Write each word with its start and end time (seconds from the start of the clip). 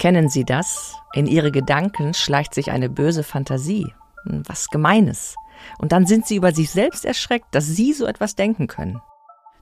Kennen 0.00 0.30
Sie 0.30 0.46
das? 0.46 0.96
In 1.12 1.26
Ihre 1.26 1.52
Gedanken 1.52 2.14
schleicht 2.14 2.54
sich 2.54 2.70
eine 2.70 2.88
böse 2.88 3.22
Fantasie. 3.22 3.92
Was 4.24 4.68
Gemeines. 4.68 5.34
Und 5.78 5.92
dann 5.92 6.06
sind 6.06 6.26
Sie 6.26 6.36
über 6.36 6.52
sich 6.52 6.70
selbst 6.70 7.04
erschreckt, 7.04 7.54
dass 7.54 7.66
Sie 7.66 7.92
so 7.92 8.06
etwas 8.06 8.34
denken 8.34 8.66
können. 8.66 9.02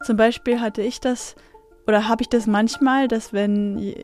Zum 0.06 0.16
Beispiel 0.16 0.60
hatte 0.60 0.80
ich 0.80 1.00
das 1.00 1.34
oder 1.88 2.06
habe 2.06 2.22
ich 2.22 2.28
das 2.28 2.46
manchmal, 2.46 3.08
dass 3.08 3.32
wenn 3.32 3.96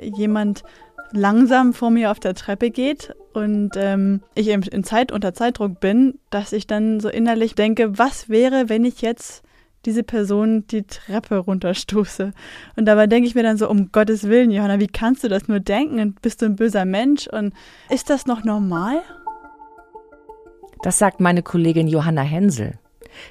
jemand 0.00 0.62
langsam 1.10 1.72
vor 1.72 1.90
mir 1.90 2.12
auf 2.12 2.20
der 2.20 2.34
Treppe 2.34 2.70
geht 2.70 3.12
und 3.32 3.70
ähm, 3.74 4.22
ich 4.36 4.46
in 4.46 4.84
Zeit 4.84 5.10
unter 5.10 5.34
Zeitdruck 5.34 5.80
bin, 5.80 6.20
dass 6.30 6.52
ich 6.52 6.68
dann 6.68 7.00
so 7.00 7.08
innerlich 7.08 7.56
denke, 7.56 7.98
was 7.98 8.28
wäre, 8.28 8.68
wenn 8.68 8.84
ich 8.84 9.02
jetzt 9.02 9.42
diese 9.86 10.02
Person 10.02 10.66
die 10.66 10.82
Treppe 10.82 11.38
runterstoße. 11.38 12.32
Und 12.76 12.84
dabei 12.84 13.06
denke 13.06 13.26
ich 13.26 13.34
mir 13.34 13.42
dann 13.42 13.56
so, 13.56 13.68
um 13.68 13.92
Gottes 13.92 14.24
Willen, 14.24 14.50
Johanna, 14.50 14.80
wie 14.80 14.86
kannst 14.86 15.24
du 15.24 15.28
das 15.28 15.48
nur 15.48 15.60
denken? 15.60 16.14
bist 16.20 16.42
du 16.42 16.46
ein 16.46 16.56
böser 16.56 16.84
Mensch? 16.84 17.26
Und 17.26 17.54
ist 17.88 18.10
das 18.10 18.26
noch 18.26 18.44
normal? 18.44 19.02
Das 20.82 20.98
sagt 20.98 21.20
meine 21.20 21.42
Kollegin 21.42 21.88
Johanna 21.88 22.22
Hensel. 22.22 22.78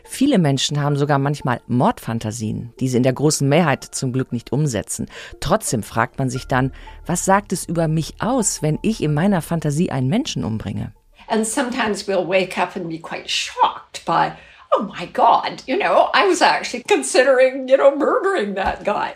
Viele 0.03 0.39
Menschen 0.39 0.81
haben 0.81 0.97
sogar 0.97 1.19
manchmal 1.19 1.61
Mordfantasien, 1.67 2.73
die 2.79 2.87
sie 2.89 2.97
in 2.97 3.03
der 3.03 3.13
großen 3.13 3.47
Mehrheit 3.47 3.83
zum 3.83 4.11
Glück 4.11 4.31
nicht 4.31 4.51
umsetzen. 4.51 5.07
Trotzdem 5.39 5.83
fragt 5.83 6.19
man 6.19 6.29
sich 6.29 6.47
dann, 6.47 6.71
was 7.05 7.25
sagt 7.25 7.53
es 7.53 7.65
über 7.65 7.87
mich 7.87 8.15
aus, 8.19 8.61
wenn 8.61 8.77
ich 8.81 9.01
in 9.01 9.13
meiner 9.13 9.41
Fantasie 9.41 9.91
einen 9.91 10.09
Menschen 10.09 10.43
umbringe? 10.43 10.93
And 11.27 11.45
sometimes 11.45 12.07
we'll 12.07 12.27
wake 12.27 12.57
up 12.57 12.75
and 12.75 12.89
be 12.89 12.99
quite 12.99 13.29
shocked 13.29 14.03
by, 14.05 14.31
oh 14.71 14.83
my 14.83 15.05
God, 15.07 15.63
you 15.67 15.77
know, 15.77 16.09
I 16.13 16.27
was 16.27 16.41
actually 16.41 16.83
considering, 16.83 17.67
you 17.67 17.77
know, 17.77 17.95
murdering 17.95 18.55
that 18.55 18.83
guy. 18.83 19.15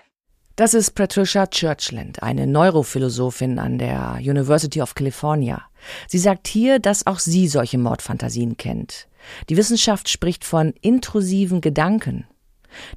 Das 0.56 0.76
ist 0.76 0.92
Patricia 0.92 1.48
Churchland, 1.48 2.22
eine 2.22 2.46
Neurophilosophin 2.46 3.58
an 3.58 3.80
der 3.80 4.18
University 4.20 4.82
of 4.82 4.94
California. 4.94 5.64
Sie 6.08 6.20
sagt 6.20 6.48
hier, 6.48 6.78
dass 6.78 7.08
auch 7.08 7.18
sie 7.18 7.48
solche 7.48 7.80
Mordfantasien 7.80 8.56
kennt. 8.56 9.08
Die 9.50 9.58
Wissenschaft 9.58 10.10
spricht 10.10 10.46
von 10.46 10.74
intrusiven 10.82 11.60
Gedanken. 11.60 12.28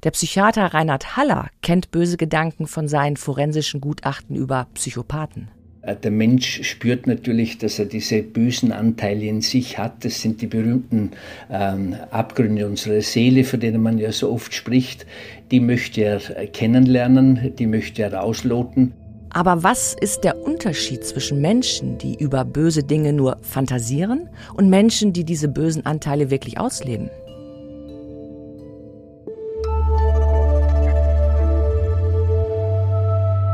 Der 0.03 0.11
Psychiater 0.11 0.73
Reinhard 0.73 1.17
Haller 1.17 1.49
kennt 1.63 1.89
böse 1.89 2.17
Gedanken 2.17 2.67
von 2.67 2.87
seinen 2.87 3.17
forensischen 3.17 3.81
Gutachten 3.81 4.35
über 4.35 4.67
Psychopathen. 4.75 5.49
Äh, 5.87 5.95
der 5.95 6.11
Mensch 6.11 6.61
spürt 6.63 7.07
natürlich, 7.07 7.57
dass 7.57 7.79
er 7.79 7.85
diese 7.85 8.21
bösen 8.21 8.71
Anteile 8.71 9.25
in 9.25 9.41
sich 9.41 9.77
hat. 9.77 10.05
Das 10.05 10.21
sind 10.21 10.41
die 10.41 10.47
berühmten 10.47 11.11
ähm, 11.49 11.95
Abgründe 12.11 12.67
unserer 12.67 13.01
Seele, 13.01 13.43
von 13.43 13.59
denen 13.59 13.81
man 13.81 13.97
ja 13.97 14.11
so 14.11 14.31
oft 14.31 14.53
spricht. 14.53 15.05
Die 15.51 15.59
möchte 15.59 16.03
er 16.03 16.19
kennenlernen, 16.47 17.53
die 17.57 17.67
möchte 17.67 18.03
er 18.03 18.21
ausloten. 18.21 18.93
Aber 19.29 19.63
was 19.63 19.95
ist 19.99 20.23
der 20.23 20.41
Unterschied 20.41 21.03
zwischen 21.03 21.41
Menschen, 21.41 21.97
die 21.97 22.15
über 22.15 22.45
böse 22.45 22.83
Dinge 22.83 23.13
nur 23.13 23.37
fantasieren, 23.41 24.29
und 24.55 24.69
Menschen, 24.69 25.13
die 25.13 25.25
diese 25.25 25.47
bösen 25.47 25.85
Anteile 25.85 26.31
wirklich 26.31 26.59
ausleben? 26.59 27.09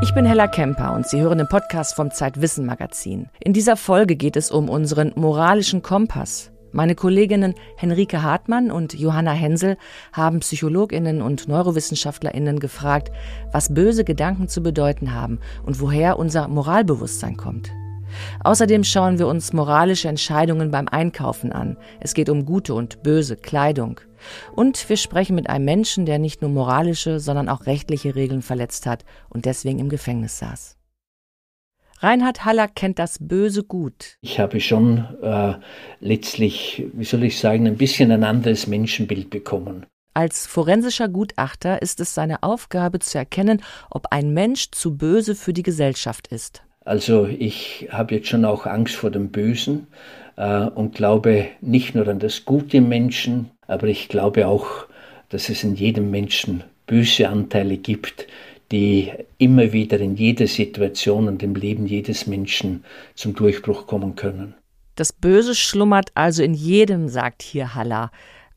Ich 0.04 0.12
bin 0.12 0.26
Hella 0.26 0.48
Kemper 0.48 0.92
und 0.92 1.08
Sie 1.08 1.22
hören 1.22 1.38
den 1.38 1.48
Podcast 1.48 1.96
vom 1.96 2.10
Zeitwissen 2.10 2.66
Magazin. 2.66 3.30
In 3.40 3.54
dieser 3.54 3.74
Folge 3.74 4.16
geht 4.16 4.36
es 4.36 4.50
um 4.50 4.68
unseren 4.68 5.12
moralischen 5.16 5.80
Kompass. 5.80 6.52
Meine 6.72 6.94
Kolleginnen 6.94 7.54
Henrike 7.78 8.22
Hartmann 8.22 8.70
und 8.70 8.92
Johanna 8.92 9.32
Hensel 9.32 9.78
haben 10.12 10.40
Psychologinnen 10.40 11.22
und 11.22 11.48
Neurowissenschaftlerinnen 11.48 12.60
gefragt, 12.60 13.12
was 13.50 13.72
böse 13.72 14.04
Gedanken 14.04 14.46
zu 14.46 14.62
bedeuten 14.62 15.14
haben 15.14 15.38
und 15.64 15.80
woher 15.80 16.18
unser 16.18 16.48
Moralbewusstsein 16.48 17.38
kommt. 17.38 17.70
Außerdem 18.40 18.84
schauen 18.84 19.18
wir 19.18 19.26
uns 19.26 19.54
moralische 19.54 20.08
Entscheidungen 20.08 20.70
beim 20.70 20.86
Einkaufen 20.86 21.50
an. 21.50 21.78
Es 22.00 22.12
geht 22.12 22.28
um 22.28 22.44
gute 22.44 22.74
und 22.74 23.02
böse 23.02 23.36
Kleidung. 23.36 24.00
Und 24.54 24.88
wir 24.88 24.96
sprechen 24.96 25.36
mit 25.36 25.48
einem 25.48 25.64
Menschen, 25.64 26.06
der 26.06 26.18
nicht 26.18 26.42
nur 26.42 26.50
moralische, 26.50 27.20
sondern 27.20 27.48
auch 27.48 27.66
rechtliche 27.66 28.14
Regeln 28.14 28.42
verletzt 28.42 28.86
hat 28.86 29.04
und 29.28 29.44
deswegen 29.44 29.78
im 29.78 29.88
Gefängnis 29.88 30.38
saß. 30.38 30.76
Reinhard 32.00 32.44
Haller 32.44 32.68
kennt 32.68 32.98
das 32.98 33.18
Böse 33.20 33.64
gut. 33.64 34.18
Ich 34.20 34.38
habe 34.38 34.60
schon 34.60 35.06
äh, 35.22 35.54
letztlich, 36.00 36.84
wie 36.92 37.04
soll 37.04 37.24
ich 37.24 37.38
sagen, 37.38 37.66
ein 37.66 37.76
bisschen 37.76 38.10
ein 38.10 38.24
anderes 38.24 38.66
Menschenbild 38.66 39.30
bekommen. 39.30 39.86
Als 40.12 40.46
forensischer 40.46 41.08
Gutachter 41.08 41.82
ist 41.82 42.00
es 42.00 42.14
seine 42.14 42.42
Aufgabe 42.42 43.00
zu 43.00 43.18
erkennen, 43.18 43.62
ob 43.90 44.08
ein 44.10 44.32
Mensch 44.32 44.70
zu 44.70 44.96
böse 44.96 45.34
für 45.34 45.52
die 45.52 45.62
Gesellschaft 45.62 46.28
ist. 46.28 46.62
Also 46.84 47.26
ich 47.26 47.88
habe 47.90 48.14
jetzt 48.14 48.28
schon 48.28 48.44
auch 48.44 48.66
Angst 48.66 48.94
vor 48.94 49.10
dem 49.10 49.30
Bösen 49.30 49.86
und 50.36 50.94
glaube 50.94 51.46
nicht 51.60 51.94
nur 51.94 52.08
an 52.08 52.18
das 52.18 52.44
Gute 52.44 52.78
im 52.78 52.88
Menschen, 52.88 53.50
aber 53.66 53.86
ich 53.86 54.08
glaube 54.08 54.46
auch, 54.46 54.86
dass 55.28 55.48
es 55.48 55.64
in 55.64 55.74
jedem 55.74 56.10
Menschen 56.10 56.64
böse 56.86 57.28
Anteile 57.28 57.76
gibt, 57.76 58.26
die 58.72 59.12
immer 59.38 59.72
wieder 59.72 60.00
in 60.00 60.16
jeder 60.16 60.46
Situation 60.46 61.28
und 61.28 61.42
im 61.42 61.54
Leben 61.54 61.86
jedes 61.86 62.26
Menschen 62.26 62.84
zum 63.14 63.34
Durchbruch 63.34 63.86
kommen 63.86 64.16
können. 64.16 64.54
Das 64.96 65.12
Böse 65.12 65.54
schlummert 65.54 66.10
also 66.14 66.42
in 66.42 66.54
jedem, 66.54 67.08
sagt 67.08 67.42
hier 67.42 67.74
Haller. 67.74 68.10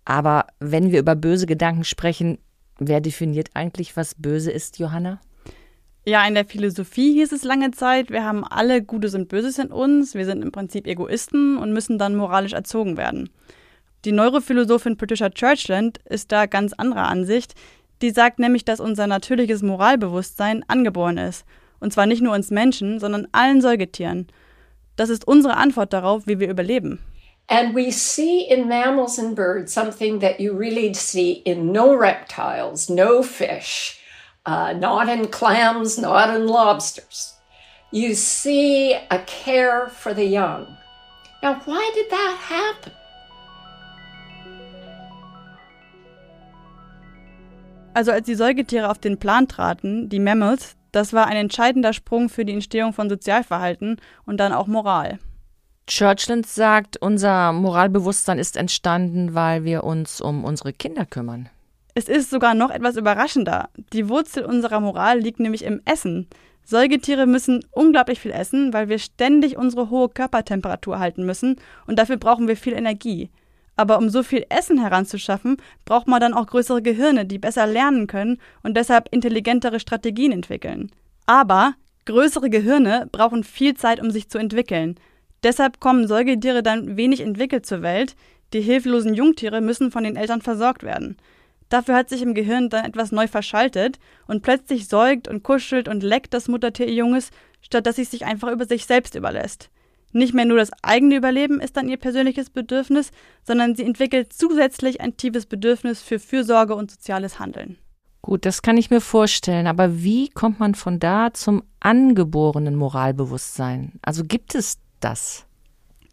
Aber 0.06 0.46
wenn 0.60 0.92
wir 0.92 1.00
über 1.00 1.16
böse 1.16 1.48
Gedanken 1.48 1.84
sprechen, 1.84 2.38
wer 2.80 3.02
definiert 3.02 3.50
eigentlich, 3.54 3.98
was 3.98 4.16
böse 4.16 4.52
ist, 4.52 4.80
Johanna? 4.80 5.20
Ja, 6.08 6.26
in 6.26 6.36
der 6.36 6.46
Philosophie 6.46 7.16
hieß 7.16 7.34
es 7.34 7.44
lange 7.44 7.72
Zeit, 7.72 8.12
wir 8.12 8.24
haben 8.24 8.46
alle 8.46 8.82
Gutes 8.82 9.14
und 9.14 9.28
Böses 9.28 9.58
in 9.60 9.74
uns, 9.74 10.16
wir 10.16 10.24
sind 10.24 10.42
im 10.42 10.54
Prinzip 10.54 10.88
Egoisten 10.88 11.58
und 11.58 11.74
müssen 11.74 11.98
dann 11.98 12.16
moralisch 12.16 12.54
erzogen 12.54 12.96
werden. 12.96 13.30
Die 14.06 14.14
Neurophilosophin 14.14 14.96
Patricia 14.96 15.30
Churchland 15.30 15.98
ist 16.06 16.32
da 16.32 16.46
ganz 16.46 16.72
anderer 16.72 17.10
Ansicht. 17.10 17.56
Die 18.02 18.12
sagt 18.12 18.40
nämlich, 18.40 18.64
dass 18.64 18.80
unser 18.80 19.06
natürliches 19.06 19.64
Moralbewusstsein 19.64 20.64
angeboren 20.70 21.18
ist. 21.18 21.44
Und 21.82 21.92
zwar 21.92 22.06
nicht 22.06 22.22
nur 22.22 22.34
uns 22.34 22.52
Menschen, 22.52 23.02
sondern 23.02 23.28
allen 23.34 23.60
Säugetieren. 23.60 24.28
Das 24.96 25.10
ist 25.10 25.28
unsere 25.28 25.58
Antwort 25.58 25.92
darauf, 25.92 26.26
wie 26.26 26.40
wir 26.40 26.50
überleben. 26.50 27.00
And 27.50 27.76
we 27.76 27.92
see 27.92 28.48
in 28.50 28.70
mammals 28.70 29.20
and 29.20 29.36
birds 29.36 29.74
something 29.74 30.22
that 30.22 30.40
you 30.40 30.56
really 30.56 30.94
see 30.94 31.42
in 31.44 31.74
no 31.74 31.92
reptiles, 31.92 32.88
no 32.88 33.22
fish, 33.22 33.97
uh, 34.48 34.74
not 34.74 35.10
in 35.10 35.28
clams, 35.28 35.98
not 35.98 36.34
in 36.34 36.48
lobsters. 36.48 37.34
You 37.92 38.16
see 38.16 38.94
a 39.12 39.20
care 39.20 39.90
for 39.90 40.14
the 40.14 40.26
young. 40.26 40.66
Now, 41.44 41.62
why 41.66 41.92
did 41.94 42.10
that 42.10 42.38
happen? 42.50 42.92
Also 47.94 48.12
als 48.12 48.26
die 48.26 48.36
Säugetiere 48.36 48.90
auf 48.90 49.00
den 49.00 49.18
Plan 49.18 49.48
traten, 49.48 50.08
die 50.08 50.20
Mammals, 50.20 50.76
das 50.92 51.14
war 51.14 51.28
ein 51.28 51.36
entscheidender 51.36 51.94
Sprung 51.94 52.30
für 52.30 52.46
die 52.46 52.54
Entstehung 52.54 52.94
von 52.94 53.10
Sozialverhalten 53.10 54.00
und 54.26 54.38
dann 54.38 54.54
auch 54.54 54.68
Moral. 54.68 55.18
Churchland 55.88 56.46
sagt, 56.46 56.98
unser 56.98 57.54
Moralbewusstsein 57.54 58.40
ist 58.40 58.58
entstanden, 58.58 59.34
weil 59.34 59.64
wir 59.64 59.84
uns 59.84 60.22
um 60.22 60.44
unsere 60.44 60.74
Kinder 60.74 61.06
kümmern. 61.06 61.50
Es 61.98 62.08
ist 62.08 62.30
sogar 62.30 62.54
noch 62.54 62.70
etwas 62.70 62.96
überraschender. 62.96 63.70
Die 63.92 64.08
Wurzel 64.08 64.46
unserer 64.46 64.80
Moral 64.80 65.18
liegt 65.18 65.40
nämlich 65.40 65.64
im 65.64 65.82
Essen. 65.84 66.28
Säugetiere 66.64 67.26
müssen 67.26 67.66
unglaublich 67.72 68.20
viel 68.20 68.30
essen, 68.30 68.72
weil 68.72 68.88
wir 68.88 69.00
ständig 69.00 69.58
unsere 69.58 69.90
hohe 69.90 70.08
Körpertemperatur 70.08 71.00
halten 71.00 71.26
müssen 71.26 71.56
und 71.88 71.98
dafür 71.98 72.18
brauchen 72.18 72.48
wir 72.48 72.56
viel 72.56 72.74
Energie. 72.74 73.32
Aber 73.78 73.98
um 73.98 74.12
so 74.12 74.22
viel 74.22 74.46
Essen 74.50 74.80
heranzuschaffen, 74.80 75.58
braucht 75.86 76.08
man 76.08 76.22
dann 76.22 76.36
auch 76.36 76.46
größere 76.46 76.84
Gehirne, 76.84 77.26
die 77.26 77.40
besser 77.40 77.66
lernen 77.66 78.06
können 78.06 78.38
und 78.62 78.78
deshalb 78.78 79.10
intelligentere 79.10 79.80
Strategien 79.80 80.32
entwickeln. 80.32 80.92
Aber 81.26 81.74
größere 82.06 82.52
Gehirne 82.52 83.10
brauchen 83.12 83.44
viel 83.44 83.74
Zeit, 83.74 84.00
um 84.00 84.12
sich 84.12 84.30
zu 84.30 84.38
entwickeln. 84.38 85.00
Deshalb 85.42 85.80
kommen 85.80 86.08
Säugetiere 86.08 86.62
dann 86.62 86.96
wenig 86.96 87.22
entwickelt 87.22 87.66
zur 87.66 87.82
Welt. 87.82 88.16
Die 88.54 88.62
hilflosen 88.62 89.16
Jungtiere 89.16 89.62
müssen 89.62 89.90
von 89.90 90.04
den 90.04 90.16
Eltern 90.16 90.44
versorgt 90.44 90.84
werden. 90.84 91.18
Dafür 91.70 91.96
hat 91.96 92.10
sich 92.10 92.22
im 92.22 92.34
Gehirn 92.34 92.70
dann 92.70 92.86
etwas 92.86 93.12
neu 93.12 93.28
verschaltet 93.28 94.00
und 94.26 94.42
plötzlich 94.42 94.88
säugt 94.88 95.28
und 95.28 95.44
kuschelt 95.44 95.88
und 95.88 96.04
leckt 96.04 96.34
das 96.34 96.48
Muttertier 96.48 96.88
ihr 96.88 96.94
Junges, 96.96 97.30
statt 97.62 97.86
dass 97.86 97.98
es 97.98 98.12
sich 98.12 98.26
einfach 98.26 98.52
über 98.52 98.66
sich 98.66 98.86
selbst 98.86 99.16
überlässt. 99.16 99.70
Nicht 100.14 100.34
mehr 100.34 100.46
nur 100.46 100.58
das 100.58 100.72
eigene 100.82 101.16
Überleben 101.16 101.60
ist 101.60 101.76
dann 101.76 101.90
ihr 101.90 101.98
persönliches 101.98 102.50
Bedürfnis, 102.50 103.12
sondern 103.44 103.76
sie 103.76 103.84
entwickelt 103.84 104.32
zusätzlich 104.32 105.02
ein 105.02 105.18
tiefes 105.18 105.46
Bedürfnis 105.46 106.02
für 106.02 106.20
Fürsorge 106.20 106.76
und 106.76 106.90
soziales 106.90 107.40
Handeln. 107.40 107.78
Gut, 108.22 108.46
das 108.46 108.62
kann 108.62 108.78
ich 108.78 108.90
mir 108.90 109.02
vorstellen, 109.02 109.68
aber 109.68 110.02
wie 110.02 110.30
kommt 110.30 110.60
man 110.60 110.76
von 110.76 111.00
da 111.00 111.34
zum 111.34 111.64
angeborenen 111.80 112.76
Moralbewusstsein? 112.76 113.94
Also 114.02 114.24
gibt 114.24 114.56
es 114.56 114.80
das? 115.00 115.46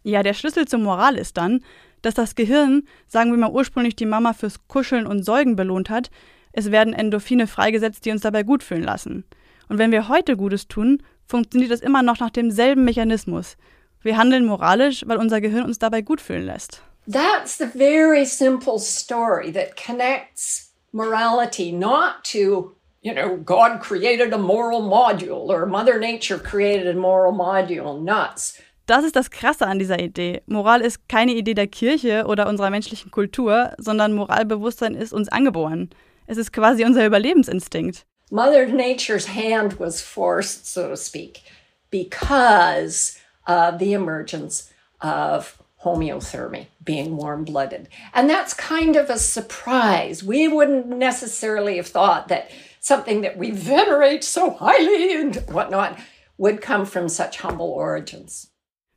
Ja, 0.02 0.22
der 0.22 0.34
Schlüssel 0.34 0.66
zur 0.66 0.80
Moral 0.80 1.16
ist 1.16 1.38
dann, 1.38 1.64
dass 2.04 2.14
das 2.14 2.34
Gehirn, 2.34 2.86
sagen 3.08 3.30
wir 3.30 3.38
mal 3.38 3.50
ursprünglich 3.50 3.96
die 3.96 4.06
Mama 4.06 4.32
fürs 4.32 4.66
Kuscheln 4.68 5.06
und 5.06 5.24
Säugen 5.24 5.56
belohnt 5.56 5.90
hat, 5.90 6.10
es 6.52 6.70
werden 6.70 6.94
Endorphine 6.94 7.46
freigesetzt, 7.46 8.04
die 8.04 8.10
uns 8.10 8.22
dabei 8.22 8.42
gut 8.42 8.62
fühlen 8.62 8.84
lassen. 8.84 9.24
Und 9.68 9.78
wenn 9.78 9.92
wir 9.92 10.08
heute 10.08 10.36
Gutes 10.36 10.68
tun, 10.68 11.02
funktioniert 11.26 11.72
es 11.72 11.80
immer 11.80 12.02
noch 12.02 12.20
nach 12.20 12.30
demselben 12.30 12.84
Mechanismus. 12.84 13.56
Wir 14.02 14.16
handeln 14.18 14.44
moralisch, 14.44 15.04
weil 15.06 15.16
unser 15.16 15.40
Gehirn 15.40 15.64
uns 15.64 15.78
dabei 15.78 16.02
gut 16.02 16.20
fühlen 16.20 16.46
lässt. 16.46 16.82
That's 17.10 17.58
the 17.58 17.66
very 17.66 18.24
simple 18.24 18.78
story 18.78 19.52
that 19.52 19.76
connects 19.76 20.72
morality 20.92 21.72
not 21.72 22.22
to, 22.24 22.76
you 23.02 23.12
know, 23.12 23.36
God 23.36 23.80
created 23.80 24.32
a 24.32 24.38
moral 24.38 24.80
module 24.80 25.48
or 25.48 25.66
Mother 25.66 25.98
Nature 25.98 26.38
created 26.38 26.94
a 26.94 26.98
moral 26.98 27.32
module. 27.32 28.00
Nuts. 28.00 28.60
Das 28.86 29.02
ist 29.02 29.16
das 29.16 29.30
Krasse 29.30 29.66
an 29.66 29.78
dieser 29.78 29.98
Idee. 29.98 30.42
Moral 30.46 30.82
ist 30.82 31.08
keine 31.08 31.32
Idee 31.32 31.54
der 31.54 31.66
Kirche 31.66 32.26
oder 32.26 32.46
unserer 32.46 32.68
menschlichen 32.68 33.10
Kultur, 33.10 33.72
sondern 33.78 34.12
Moralbewusstsein 34.12 34.94
ist 34.94 35.14
uns 35.14 35.30
angeboren. 35.30 35.88
Es 36.26 36.36
ist 36.36 36.52
quasi 36.52 36.84
unser 36.84 37.06
Überlebensinstinkt. 37.06 38.04
Mother 38.30 38.66
Nature's 38.66 39.28
hand 39.28 39.78
was 39.78 40.02
forced, 40.02 40.66
so 40.66 40.88
to 40.88 40.96
speak, 40.96 41.42
because 41.90 43.18
of 43.46 43.78
the 43.78 43.94
emergence 43.94 44.70
of 45.00 45.62
homeothermy, 45.82 46.66
being 46.82 47.16
warm 47.16 47.44
blooded. 47.44 47.88
And 48.12 48.28
that's 48.28 48.54
kind 48.54 48.96
of 48.96 49.08
a 49.08 49.18
surprise. 49.18 50.22
We 50.22 50.48
wouldn't 50.48 50.88
necessarily 50.88 51.76
have 51.76 51.88
thought 51.88 52.28
that 52.28 52.50
something 52.80 53.22
that 53.22 53.38
we 53.38 53.50
venerate 53.50 54.24
so 54.24 54.50
highly 54.50 55.14
and 55.14 55.36
whatnot 55.50 55.98
would 56.36 56.60
come 56.60 56.84
from 56.84 57.08
such 57.08 57.38
humble 57.38 57.70
origins. 57.70 58.50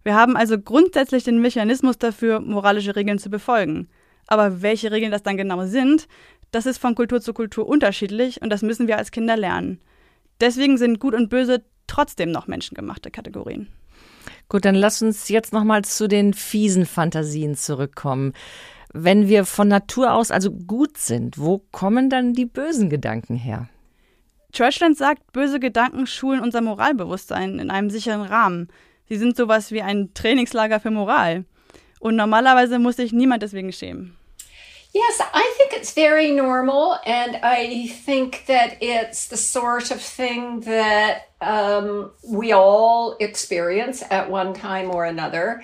Wir 0.08 0.16
haben 0.16 0.38
also 0.38 0.58
grundsätzlich 0.58 1.26
den 1.26 1.42
Mechanismus 1.42 1.98
dafür, 1.98 2.40
moralische 2.40 2.96
Regeln 2.96 3.20
zu 3.20 3.30
befolgen. 3.30 3.90
Aber 4.26 4.62
welche 4.62 4.90
Regeln 4.90 5.12
das 5.12 5.22
dann 5.22 5.36
genau 5.36 5.66
sind, 5.66 6.08
das 6.52 6.66
ist 6.66 6.78
von 6.78 6.96
Kultur 6.96 7.20
zu 7.20 7.34
Kultur 7.34 7.68
unterschiedlich 7.68 8.42
und 8.42 8.50
das 8.50 8.62
müssen 8.62 8.88
wir 8.88 8.98
als 8.98 9.12
Kinder 9.12 9.36
lernen. 9.36 9.82
Deswegen 10.40 10.78
sind 10.78 11.02
Gut 11.02 11.14
und 11.14 11.28
Böse 11.28 11.66
trotzdem 11.88 12.32
noch 12.32 12.48
menschengemachte 12.48 13.12
Kategorien. 13.12 13.68
Gut, 14.48 14.64
dann 14.64 14.76
lass 14.76 15.02
uns 15.02 15.28
jetzt 15.28 15.52
noch 15.52 15.66
mal 15.66 15.84
zu 15.84 16.08
den 16.08 16.34
fiesen 16.34 16.86
Fantasien 16.86 17.56
zurückkommen. 17.56 18.32
Wenn 18.94 19.28
wir 19.28 19.44
von 19.44 19.68
Natur 19.68 20.14
aus 20.14 20.32
also 20.32 20.52
gut 20.52 20.98
sind, 20.98 21.38
wo 21.38 21.66
kommen 21.74 22.10
dann 22.10 22.32
die 22.32 22.46
bösen 22.46 22.90
Gedanken 22.90 23.36
her? 23.36 23.68
Churchland 24.54 24.98
sagt, 24.98 25.34
böse 25.34 25.60
Gedanken 25.60 26.08
schulen 26.08 26.40
unser 26.40 26.62
Moralbewusstsein 26.62 27.60
in 27.60 27.70
einem 27.70 27.90
sicheren 27.90 28.22
Rahmen. 28.22 28.70
Sie 29.10 29.18
sind 29.18 29.36
sowas 29.36 29.72
wie 29.72 29.82
ein 29.82 30.14
Trainingslager 30.14 30.80
für 30.80 30.92
Moral. 30.92 31.46
Und 32.00 32.16
normalerweise 32.16 32.80
muss 32.80 32.98
sich 32.98 33.12
niemand 33.12 33.44
deswegen 33.44 33.72
schämen. 33.72 34.18
Yes, 34.94 35.20
I 35.34 35.54
think 35.58 35.74
it's 35.74 35.92
very 35.92 36.32
normal, 36.32 37.00
and 37.06 37.38
I 37.44 37.88
think 37.88 38.46
that 38.48 38.78
it's 38.82 39.28
the 39.28 39.38
sort 39.38 39.92
of 39.92 40.02
thing 40.02 40.62
that 40.62 41.30
um, 41.42 42.12
we 42.24 42.52
all 42.52 43.16
experience 43.20 44.02
at 44.10 44.30
one 44.30 44.54
time 44.54 44.90
or 44.90 45.06
another. 45.06 45.64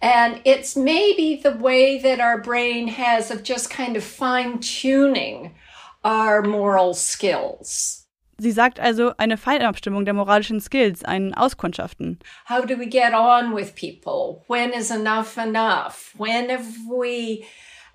And 0.00 0.40
it's 0.44 0.74
maybe 0.76 1.36
the 1.36 1.52
way 1.52 1.98
that 1.98 2.18
our 2.18 2.40
brain 2.40 2.88
has 2.88 3.30
of 3.30 3.42
just 3.42 3.70
kind 3.70 3.96
of 3.96 4.02
fine 4.02 4.58
tuning 4.58 5.54
our 6.02 6.42
moral 6.42 6.94
skills. 6.94 8.05
Sie 8.38 8.52
sagt 8.52 8.78
also 8.78 9.12
eine 9.16 9.38
Feinabstimmung 9.38 10.04
der 10.04 10.12
moralischen 10.12 10.60
Skills, 10.60 11.02
ein 11.04 11.32
Auskundschaften. 11.32 12.18
How 12.48 12.66
do 12.66 12.78
we 12.78 12.86
get 12.86 13.14
on 13.14 13.56
with 13.56 13.74
people? 13.74 14.44
When 14.46 14.72
is 14.72 14.90
enough 14.90 15.38
enough? 15.38 16.14
When 16.18 16.50
have 16.50 16.66
we 16.86 17.44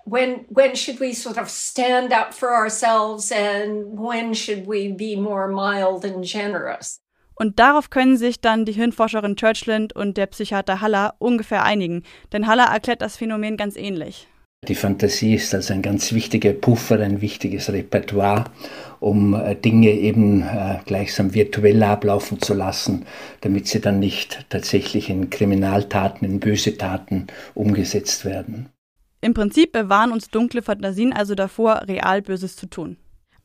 when 0.04 0.44
when 0.48 0.74
should 0.74 1.00
we 1.00 1.14
sort 1.14 1.38
of 1.38 1.48
stand 1.48 2.12
up 2.12 2.34
for 2.34 2.48
ourselves 2.50 3.30
and 3.30 3.96
when 3.96 4.34
should 4.34 4.66
we 4.66 4.92
be 4.92 5.16
more 5.16 5.46
mild 5.46 6.04
and 6.04 6.24
generous? 6.24 6.98
Und 7.34 7.58
darauf 7.58 7.90
können 7.90 8.16
sich 8.16 8.40
dann 8.40 8.64
die 8.64 8.72
Hirnforscherin 8.72 9.36
Churchland 9.36 9.94
und 9.94 10.16
der 10.16 10.26
Psychiater 10.26 10.80
Haller 10.80 11.14
ungefähr 11.18 11.64
einigen, 11.64 12.02
denn 12.32 12.46
Haller 12.46 12.66
erklärt 12.66 13.00
das 13.00 13.16
Phänomen 13.16 13.56
ganz 13.56 13.76
ähnlich. 13.76 14.28
Die 14.68 14.76
Fantasie 14.76 15.34
ist 15.34 15.52
also 15.56 15.74
ein 15.74 15.82
ganz 15.82 16.12
wichtiger 16.12 16.52
Puffer, 16.52 17.00
ein 17.00 17.20
wichtiges 17.20 17.72
Repertoire, 17.72 18.44
um 19.00 19.34
äh, 19.34 19.56
Dinge 19.56 19.90
eben 19.90 20.42
äh, 20.42 20.78
gleichsam 20.86 21.34
virtuell 21.34 21.82
ablaufen 21.82 22.40
zu 22.40 22.54
lassen, 22.54 23.04
damit 23.40 23.66
sie 23.66 23.80
dann 23.80 23.98
nicht 23.98 24.46
tatsächlich 24.50 25.10
in 25.10 25.30
Kriminaltaten, 25.30 26.24
in 26.28 26.38
böse 26.38 26.78
Taten 26.78 27.26
umgesetzt 27.54 28.24
werden. 28.24 28.68
Im 29.20 29.34
Prinzip 29.34 29.72
bewahren 29.72 30.12
uns 30.12 30.30
dunkle 30.30 30.62
Fantasien 30.62 31.12
also 31.12 31.34
davor, 31.34 31.82
real 31.88 32.22
Böses 32.22 32.54
zu 32.54 32.66
tun. 32.66 32.98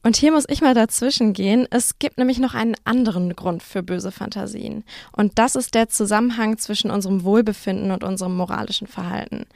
Und 0.08 0.16
hier 0.16 0.32
muss 0.32 0.46
ich 0.48 0.62
mal 0.62 0.74
dazwischen 0.74 1.34
gehen. 1.34 1.68
Es 1.70 2.00
gibt 2.00 2.18
nämlich 2.18 2.40
noch 2.40 2.54
einen 2.54 2.76
anderen 2.86 3.36
Grund 3.36 3.62
für 3.62 3.84
böse 3.84 4.14
Fantasien. 4.14 4.86
Und 5.12 5.38
das 5.38 5.58
ist 5.58 5.76
der 5.76 5.90
Zusammenhang 5.90 6.58
zwischen 6.58 6.92
unserem 6.92 7.26
Wohlbefinden 7.26 7.92
und 7.92 8.06
unserem 8.06 8.38
moralischen 8.38 8.88
Verhalten. 8.88 9.48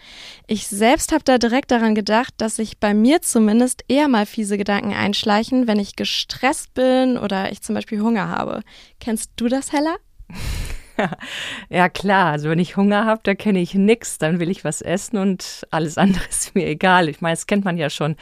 Ich 0.48 0.68
selbst 0.68 1.14
habe 1.14 1.24
da 1.24 1.38
direkt 1.38 1.72
daran 1.72 1.96
gedacht, 1.96 2.34
dass 2.36 2.58
sich 2.58 2.80
bei 2.80 2.94
mir 2.94 3.22
zumindest 3.22 3.86
eher 3.88 4.10
mal 4.10 4.26
fiese 4.26 4.58
Gedanken 4.58 4.92
einschleichen, 4.92 5.68
wenn 5.68 5.80
ich 5.80 5.96
gestresst 5.96 6.74
bin 6.74 7.18
oder 7.18 7.50
ich 7.54 7.62
zum 7.62 7.74
Beispiel 7.74 8.02
Hunger 8.02 8.28
habe. 8.28 8.60
Kennst 9.00 9.32
du 9.38 9.48
das, 9.48 9.72
Hella? 9.72 9.96
ja, 11.70 11.90
klar. 11.90 12.32
Also 12.32 12.50
wenn 12.50 12.60
ich 12.60 12.78
Hunger 12.78 13.06
habe, 13.06 13.22
da 13.24 13.36
kenne 13.36 13.60
ich 13.60 13.74
nichts. 13.74 14.18
Dann 14.18 14.40
will 14.40 14.50
ich 14.50 14.64
was 14.64 14.82
essen 14.82 15.18
und 15.18 15.66
alles 15.72 15.98
andere 15.98 16.24
ist 16.30 16.56
mir 16.56 16.68
egal. 16.68 17.10
Ich 17.10 17.22
meine, 17.22 17.36
das 17.36 17.48
kennt 17.48 17.66
man 17.66 17.78
ja 17.78 17.90
schon 17.90 18.16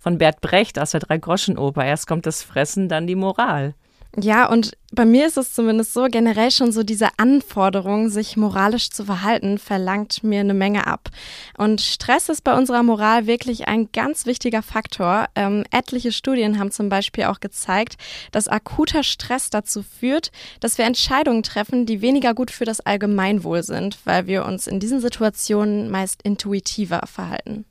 von 0.00 0.18
Bert 0.18 0.40
Brecht 0.40 0.78
aus 0.78 0.92
der 0.92 1.00
Drei-Groschen-Oper. 1.00 1.84
Erst 1.84 2.06
kommt 2.06 2.26
das 2.26 2.42
Fressen, 2.42 2.88
dann 2.88 3.06
die 3.06 3.16
Moral. 3.16 3.74
Ja, 4.20 4.48
und 4.48 4.76
bei 4.92 5.04
mir 5.04 5.26
ist 5.26 5.36
es 5.36 5.54
zumindest 5.54 5.92
so, 5.92 6.06
generell 6.08 6.52
schon 6.52 6.70
so 6.70 6.84
diese 6.84 7.08
Anforderung, 7.16 8.10
sich 8.10 8.36
moralisch 8.36 8.90
zu 8.90 9.04
verhalten, 9.04 9.58
verlangt 9.58 10.22
mir 10.22 10.38
eine 10.38 10.54
Menge 10.54 10.86
ab. 10.86 11.10
Und 11.58 11.80
Stress 11.80 12.28
ist 12.28 12.44
bei 12.44 12.56
unserer 12.56 12.84
Moral 12.84 13.26
wirklich 13.26 13.66
ein 13.66 13.88
ganz 13.92 14.24
wichtiger 14.24 14.62
Faktor. 14.62 15.26
Ähm, 15.34 15.64
etliche 15.72 16.12
Studien 16.12 16.60
haben 16.60 16.70
zum 16.70 16.88
Beispiel 16.88 17.24
auch 17.24 17.40
gezeigt, 17.40 17.96
dass 18.30 18.46
akuter 18.46 19.02
Stress 19.02 19.50
dazu 19.50 19.82
führt, 19.82 20.30
dass 20.60 20.78
wir 20.78 20.84
Entscheidungen 20.84 21.42
treffen, 21.42 21.84
die 21.84 22.00
weniger 22.00 22.34
gut 22.34 22.52
für 22.52 22.64
das 22.64 22.80
Allgemeinwohl 22.80 23.64
sind, 23.64 23.98
weil 24.04 24.28
wir 24.28 24.44
uns 24.44 24.68
in 24.68 24.78
diesen 24.78 25.00
Situationen 25.00 25.90
meist 25.90 26.22
intuitiver 26.22 27.00
verhalten. 27.06 27.64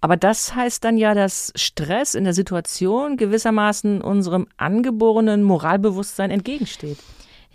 Aber 0.00 0.16
das 0.16 0.54
heißt 0.54 0.82
dann 0.84 0.96
ja, 0.96 1.14
dass 1.14 1.52
Stress 1.56 2.14
in 2.14 2.24
der 2.24 2.32
Situation 2.32 3.16
gewissermaßen 3.16 4.00
unserem 4.00 4.46
angeborenen 4.56 5.42
Moralbewusstsein 5.42 6.30
entgegensteht. 6.30 6.98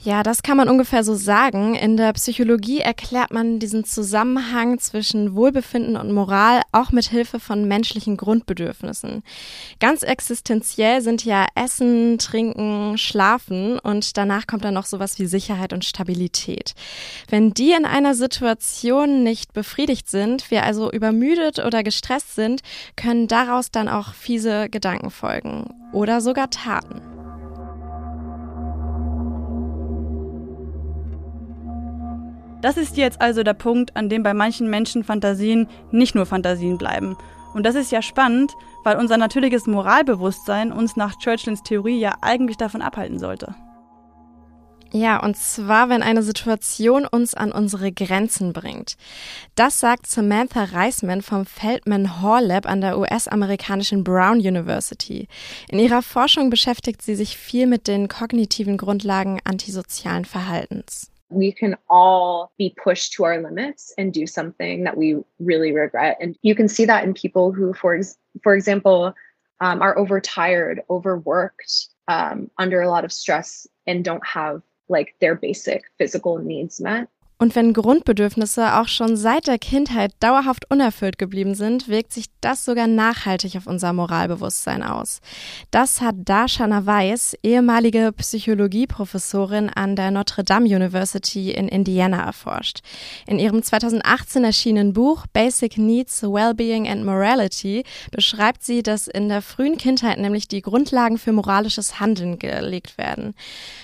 Ja, 0.05 0.21
das 0.21 0.43
kann 0.43 0.55
man 0.55 0.69
ungefähr 0.69 1.03
so 1.03 1.15
sagen. 1.15 1.73
In 1.73 1.97
der 1.97 2.13
Psychologie 2.13 2.77
erklärt 2.77 3.31
man 3.31 3.57
diesen 3.57 3.85
Zusammenhang 3.85 4.77
zwischen 4.77 5.33
Wohlbefinden 5.35 5.97
und 5.97 6.12
Moral 6.12 6.62
auch 6.71 6.91
mit 6.91 7.05
Hilfe 7.05 7.39
von 7.39 7.67
menschlichen 7.67 8.15
Grundbedürfnissen. 8.15 9.24
Ganz 9.79 10.03
existenziell 10.03 11.01
sind 11.01 11.25
ja 11.25 11.47
Essen, 11.55 12.19
Trinken, 12.19 13.00
Schlafen 13.00 13.79
und 13.79 14.15
danach 14.15 14.45
kommt 14.45 14.63
dann 14.63 14.75
noch 14.75 14.85
sowas 14.85 15.17
wie 15.17 15.25
Sicherheit 15.25 15.74
und 15.74 15.83
Stabilität. 15.83 16.75
Wenn 17.27 17.55
die 17.55 17.71
in 17.71 17.85
einer 17.85 18.13
Situation 18.13 19.24
nicht 19.24 19.53
befriedigt 19.53 20.07
sind, 20.07 20.51
wir 20.51 20.65
also 20.65 20.91
übermüdet 20.91 21.57
oder 21.57 21.81
gestresst 21.81 22.35
sind, 22.35 22.62
können 22.95 23.27
daraus 23.27 23.71
dann 23.71 23.89
auch 23.89 24.13
fiese 24.13 24.69
Gedanken 24.69 25.09
folgen 25.09 25.74
oder 25.93 26.21
sogar 26.21 26.51
Taten. 26.51 27.14
Das 32.65 32.77
ist 32.77 32.98
jetzt 32.98 33.22
also 33.22 33.43
der 33.43 33.53
Punkt, 33.53 33.95
an 33.95 34.10
dem 34.10 34.24
bei 34.24 34.34
manchen 34.34 34.72
Menschen 34.72 35.03
Fantasien 35.03 35.67
nicht 35.91 36.15
nur 36.15 36.25
Fantasien 36.25 36.79
bleiben. 36.79 37.15
Und 37.53 37.63
das 37.63 37.75
ist 37.75 37.91
ja 37.91 38.01
spannend, 38.01 38.53
weil 38.84 38.98
unser 38.98 39.17
natürliches 39.17 39.67
Moralbewusstsein 39.67 40.72
uns 40.72 40.95
nach 40.95 41.15
Churchills 41.19 41.62
Theorie 41.62 42.00
ja 42.00 42.15
eigentlich 42.22 42.57
davon 42.57 42.81
abhalten 42.81 43.19
sollte. 43.19 43.53
Ja, 44.91 45.22
und 45.22 45.38
zwar, 45.38 45.89
wenn 45.89 46.01
eine 46.01 46.24
Situation 46.24 47.05
uns 47.05 47.36
an 47.36 47.51
unsere 47.51 47.91
Grenzen 47.91 48.51
bringt. 48.51 48.98
Das 49.53 49.79
sagt 49.79 50.07
Samantha 50.07 50.63
Reisman 50.63 51.22
vom 51.22 51.45
Feldman 51.45 52.19
Hall 52.19 52.48
Lab 52.48 52.65
an 52.65 52.81
der 52.81 52.98
US-amerikanischen 52.98 54.03
Brown 54.03 54.39
University. 54.39 55.27
In 55.69 55.77
ihrer 55.77 56.01
Forschung 56.01 56.50
beschäftigt 56.50 57.03
sie 57.03 57.13
sich 57.13 57.38
viel 57.38 57.67
mit 57.67 57.88
den 57.88 58.07
kognitiven 58.07 58.77
Grundlagen 58.77 59.39
antisozialen 59.43 60.25
Verhaltens. 60.25 61.12
We 61.29 61.51
can 61.51 61.75
all 61.89 62.51
be 62.58 62.75
pushed 62.82 63.13
to 63.13 63.24
our 63.24 63.41
limits 63.41 63.94
and 63.98 64.13
do 64.13 64.27
something 64.27 64.84
that 64.84 64.98
we 64.98 65.17
really 65.39 65.72
regret. 65.72 66.17
And 66.22 66.38
you 66.41 66.55
can 66.55 66.67
see 66.67 66.86
that 66.86 67.03
in 67.03 67.13
people 67.13 67.51
who, 67.51 67.74
for, 67.74 68.00
for 68.44 68.55
example, 68.55 69.13
um, 69.60 69.82
are 69.82 69.98
overtired, 69.98 70.82
overworked, 70.89 71.88
um, 72.08 72.51
under 72.58 72.82
a 72.82 72.89
lot 72.89 73.05
of 73.05 73.12
stress, 73.12 73.65
and 73.88 74.03
don't 74.03 74.25
have 74.25 74.62
like 74.88 75.15
their 75.20 75.36
basic 75.36 75.84
physical 75.98 76.38
needs 76.38 76.79
met. 76.79 77.08
Und 77.38 77.54
wenn 77.54 77.74
Grundbedürfnisse 77.74 78.75
auch 78.75 78.88
schon 78.88 79.18
seit 79.18 79.48
der 79.48 79.60
Kindheit 79.60 80.13
dauerhaft 80.22 80.72
unerfüllt 80.72 81.18
geblieben 81.18 81.54
sind, 81.54 81.89
wirkt 81.89 82.13
sich 82.13 82.27
das 82.39 82.63
sogar 82.63 82.88
nachhaltig 82.88 83.58
auf 83.58 83.68
unser 83.68 83.92
Moralbewusstsein 83.92 84.84
aus. 84.84 85.20
Das 85.70 86.00
hat 86.00 86.15
Darshana 86.20 86.86
Weiss, 86.86 87.36
ehemalige 87.44 88.13
Psychologieprofessorin 88.13 89.70
an 89.70 89.98
der 89.98 90.12
Notre 90.12 90.46
Dame 90.46 90.68
University 90.68 91.51
in 91.51 91.68
Indiana, 91.68 92.24
erforscht. 92.24 92.80
In 93.27 93.38
ihrem 93.38 93.62
2018 93.62 94.46
erschienenen 94.46 94.94
Buch 94.94 95.25
Basic 95.34 95.77
Needs, 95.77 96.24
Wellbeing 96.24 96.88
and 96.88 97.04
Morality 97.04 97.84
beschreibt 98.12 98.63
sie, 98.63 98.82
dass 98.82 99.08
in 99.08 99.27
der 99.27 99.42
frühen 99.42 99.77
Kindheit 99.77 100.20
nämlich 100.20 100.48
die 100.48 100.62
Grundlagen 100.62 101.18
für 101.18 101.34
moralisches 101.34 102.00
Handeln 102.00 102.39
gelegt 102.39 102.98
werden. 102.98 103.34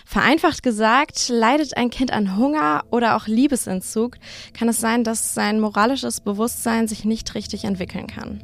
Vereinfacht 0.05 0.63
gesagt, 0.63 1.27
leidet 1.27 1.75
ein 1.75 1.89
Kind 1.89 2.13
an 2.13 2.37
Hunger 2.37 2.83
oder 2.91 3.17
auch 3.17 3.27
Liebesentzug, 3.41 4.17
kann 4.53 4.69
es 4.69 4.79
sein, 4.79 5.03
dass 5.03 5.33
sein 5.33 5.59
moralisches 5.59 6.21
Bewusstsein 6.21 6.87
sich 6.87 7.05
nicht 7.05 7.33
richtig 7.33 7.63
entwickeln 7.63 8.07
kann. 8.07 8.43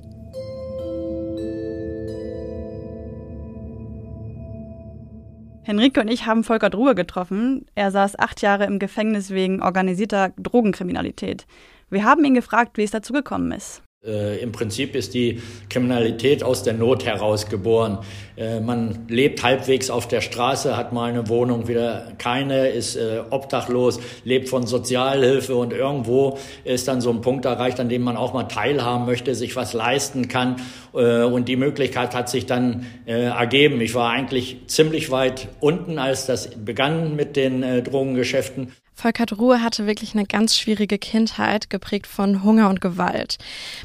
Henrike 5.67 5.99
und 5.99 6.07
ich 6.07 6.25
haben 6.25 6.45
Volker 6.45 6.69
Druhe 6.69 6.95
getroffen. 6.95 7.65
Er 7.75 7.91
saß 7.91 8.17
acht 8.17 8.41
Jahre 8.41 8.63
im 8.65 8.79
Gefängnis 8.79 9.31
wegen 9.31 9.61
organisierter 9.61 10.29
Drogenkriminalität. 10.37 11.45
Wir 11.89 12.05
haben 12.05 12.23
ihn 12.23 12.35
gefragt, 12.35 12.77
wie 12.77 12.83
es 12.83 12.91
dazu 12.91 13.11
gekommen 13.11 13.51
ist. 13.51 13.83
Äh, 14.07 14.37
Im 14.37 14.51
Prinzip 14.51 14.95
ist 14.95 15.13
die 15.13 15.41
Kriminalität 15.69 16.43
aus 16.43 16.63
der 16.63 16.73
Not 16.73 17.05
heraus 17.05 17.49
geboren. 17.49 17.99
Äh, 18.37 18.59
man 18.61 19.05
lebt 19.09 19.43
halbwegs 19.43 19.89
auf 19.89 20.07
der 20.07 20.21
Straße, 20.21 20.77
hat 20.77 20.93
mal 20.93 21.09
eine 21.09 21.27
Wohnung, 21.27 21.67
wieder 21.67 22.13
keine, 22.17 22.69
ist 22.69 22.95
äh, 22.95 23.21
obdachlos, 23.29 23.99
lebt 24.23 24.47
von 24.47 24.65
Sozialhilfe 24.65 25.55
und 25.55 25.73
irgendwo 25.73 26.37
ist 26.63 26.87
dann 26.87 27.01
so 27.01 27.09
ein 27.09 27.21
Punkt 27.21 27.45
erreicht, 27.45 27.79
an 27.79 27.89
dem 27.89 28.03
man 28.03 28.15
auch 28.15 28.33
mal 28.33 28.43
teilhaben 28.43 29.05
möchte, 29.05 29.35
sich 29.35 29.55
was 29.55 29.73
leisten 29.73 30.27
kann. 30.27 30.57
Äh, 30.93 31.23
und 31.23 31.49
die 31.49 31.57
Möglichkeit 31.57 32.15
hat 32.15 32.29
sich 32.29 32.45
dann 32.45 32.85
äh, 33.05 33.25
ergeben. 33.25 33.81
Ich 33.81 33.93
war 33.93 34.11
eigentlich 34.11 34.57
ziemlich 34.67 35.11
weit 35.11 35.49
unten, 35.59 35.99
als 35.99 36.25
das 36.25 36.49
begann 36.55 37.15
mit 37.15 37.35
den 37.35 37.63
äh, 37.63 37.81
Drogengeschäften. 37.81 38.71
Volkert 38.97 39.37
Ruhe 39.37 39.61
hatte 39.61 39.85
wirklich 39.85 40.15
eine 40.15 40.25
ganz 40.25 40.57
schwierige 40.57 40.97
Kindheit, 40.97 41.69
geprägt 41.69 42.07
von 42.07 42.43
Hunger 42.43 42.67
und 42.67 42.81
Gewalt. 42.81 43.37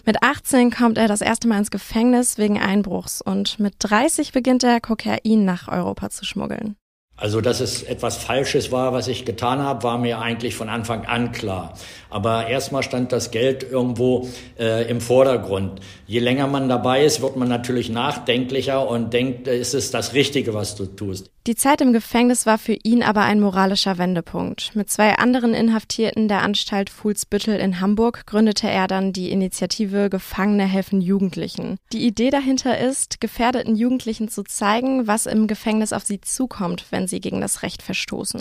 Mit 0.07 0.23
18 0.23 0.71
kommt 0.71 0.97
er 0.97 1.07
das 1.07 1.21
erste 1.21 1.49
Mal 1.49 1.59
ins 1.59 1.71
Gefängnis 1.71 2.39
wegen 2.39 2.59
Einbruchs 2.59 3.21
und 3.21 3.59
mit 3.61 3.75
30 3.81 4.33
beginnt 4.33 4.65
er 4.65 4.81
Kokain 4.81 5.45
nach 5.45 5.69
Europa 5.69 6.09
zu 6.09 6.25
schmuggeln. 6.25 6.77
Also, 7.15 7.43
dass 7.43 7.61
es 7.61 7.83
etwas 7.83 8.17
Falsches 8.17 8.73
war, 8.73 8.95
was 8.95 9.07
ich 9.07 9.27
getan 9.27 9.61
habe, 9.61 9.83
war 9.83 9.99
mir 9.99 10.19
eigentlich 10.19 10.57
von 10.57 10.71
Anfang 10.71 11.05
an 11.05 11.31
klar. 11.31 11.75
Aber 12.09 12.49
erstmal 12.49 12.83
stand 12.83 13.13
das 13.13 13.31
Geld 13.31 13.63
irgendwo 13.63 14.29
äh, 14.59 14.91
im 14.91 15.03
Vordergrund. 15.03 15.81
Je 16.07 16.21
länger 16.21 16.47
man 16.47 16.71
dabei 16.71 17.05
ist, 17.05 17.21
wird 17.21 17.37
man 17.37 17.49
natürlich 17.49 17.91
nachdenklicher 17.91 18.89
und 18.89 19.13
denkt, 19.13 19.47
äh, 19.47 19.59
ist 19.59 19.75
es 19.75 19.91
das 19.91 20.15
Richtige, 20.15 20.55
was 20.55 20.75
du 20.75 20.87
tust. 20.87 21.31
Die 21.49 21.57
Zeit 21.57 21.81
im 21.81 21.93
Gefängnis 21.93 22.47
war 22.47 22.57
für 22.57 22.77
ihn 22.85 23.03
aber 23.03 23.23
ein 23.23 23.41
moralischer 23.41 23.99
Wendepunkt. 23.99 24.77
Mit 24.77 24.91
zwei 24.91 25.17
anderen 25.17 25.55
Inhaftierten 25.55 26.29
der 26.29 26.41
Anstalt 26.41 26.89
Fuhlsbüttel 26.89 27.57
in 27.57 27.81
Hamburg 27.81 28.27
gründete 28.27 28.71
er 28.71 28.87
dann 28.87 29.13
die 29.13 29.33
Initiative 29.33 30.09
Gefangene 30.09 30.67
helfen 30.67 31.01
Jugendlichen. 31.01 31.79
Die 31.93 32.07
Idee 32.07 32.31
dahinter 32.31 32.79
ist, 32.79 33.21
gefährdeten 33.21 33.75
Jugendlichen 33.75 34.29
zu 34.29 34.45
zeigen, 34.45 35.09
was 35.09 35.27
im 35.27 35.49
Gefängnis 35.49 35.93
auf 35.93 36.05
sie 36.05 36.21
zukommt, 36.21 36.87
wenn 36.91 37.09
sie 37.09 37.21
gegen 37.21 37.41
das 37.41 37.65
Recht 37.65 37.83
verstoßen. 37.83 38.41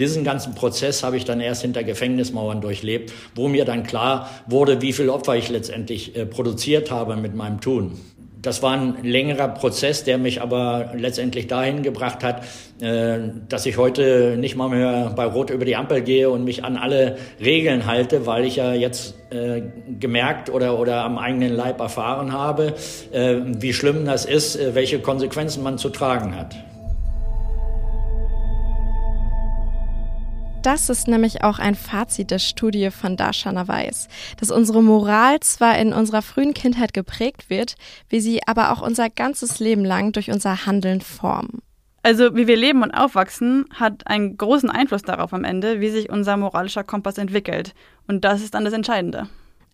Diesen 0.00 0.24
ganzen 0.24 0.56
Prozess 0.56 1.04
habe 1.04 1.16
ich 1.16 1.24
dann 1.24 1.38
erst 1.38 1.62
hinter 1.62 1.84
Gefängnismauern 1.84 2.60
durchlebt, 2.60 3.12
wo 3.36 3.46
mir 3.46 3.64
dann 3.64 3.84
klar 3.84 4.28
wurde, 4.48 4.82
wie 4.82 4.92
viel 4.92 5.08
Opfer 5.08 5.36
ich 5.36 5.50
letztendlich 5.50 6.16
äh, 6.16 6.26
produziert 6.26 6.90
habe 6.90 7.14
mit 7.14 7.36
meinem 7.36 7.60
Tun 7.60 8.00
das 8.42 8.62
war 8.62 8.72
ein 8.72 9.02
längerer 9.02 9.48
Prozess, 9.48 10.04
der 10.04 10.18
mich 10.18 10.40
aber 10.40 10.92
letztendlich 10.94 11.46
dahin 11.46 11.82
gebracht 11.82 12.24
hat, 12.24 12.44
äh, 12.80 13.18
dass 13.48 13.66
ich 13.66 13.76
heute 13.76 14.36
nicht 14.38 14.56
mal 14.56 14.68
mehr 14.68 15.12
bei 15.14 15.24
Rot 15.24 15.50
über 15.50 15.64
die 15.64 15.76
Ampel 15.76 16.00
gehe 16.00 16.30
und 16.30 16.44
mich 16.44 16.64
an 16.64 16.76
alle 16.76 17.16
Regeln 17.42 17.86
halte, 17.86 18.26
weil 18.26 18.44
ich 18.44 18.56
ja 18.56 18.72
jetzt 18.72 19.14
äh, 19.30 19.62
gemerkt 19.98 20.50
oder, 20.50 20.78
oder 20.78 21.04
am 21.04 21.18
eigenen 21.18 21.52
Leib 21.52 21.80
erfahren 21.80 22.32
habe, 22.32 22.74
äh, 23.12 23.36
wie 23.44 23.72
schlimm 23.72 24.04
das 24.04 24.24
ist, 24.24 24.58
welche 24.74 25.00
Konsequenzen 25.00 25.62
man 25.62 25.78
zu 25.78 25.90
tragen 25.90 26.36
hat. 26.36 26.56
Das 30.62 30.90
ist 30.90 31.08
nämlich 31.08 31.42
auch 31.42 31.58
ein 31.58 31.74
Fazit 31.74 32.30
der 32.30 32.38
Studie 32.38 32.90
von 32.90 33.16
Darshana 33.16 33.66
Weiss, 33.66 34.08
dass 34.38 34.50
unsere 34.50 34.82
Moral 34.82 35.40
zwar 35.40 35.78
in 35.78 35.94
unserer 35.94 36.20
frühen 36.20 36.52
Kindheit 36.52 36.92
geprägt 36.92 37.48
wird, 37.48 37.76
wir 38.10 38.20
sie 38.20 38.46
aber 38.46 38.70
auch 38.70 38.82
unser 38.82 39.08
ganzes 39.08 39.58
Leben 39.58 39.86
lang 39.86 40.12
durch 40.12 40.30
unser 40.30 40.66
Handeln 40.66 41.00
formen. 41.00 41.62
Also 42.02 42.36
wie 42.36 42.46
wir 42.46 42.56
leben 42.56 42.82
und 42.82 42.90
aufwachsen, 42.90 43.64
hat 43.74 44.06
einen 44.06 44.36
großen 44.36 44.70
Einfluss 44.70 45.02
darauf 45.02 45.32
am 45.32 45.44
Ende, 45.44 45.80
wie 45.80 45.88
sich 45.88 46.10
unser 46.10 46.36
moralischer 46.36 46.84
Kompass 46.84 47.16
entwickelt. 47.16 47.74
Und 48.06 48.24
das 48.24 48.42
ist 48.42 48.52
dann 48.52 48.64
das 48.66 48.74
Entscheidende. 48.74 49.28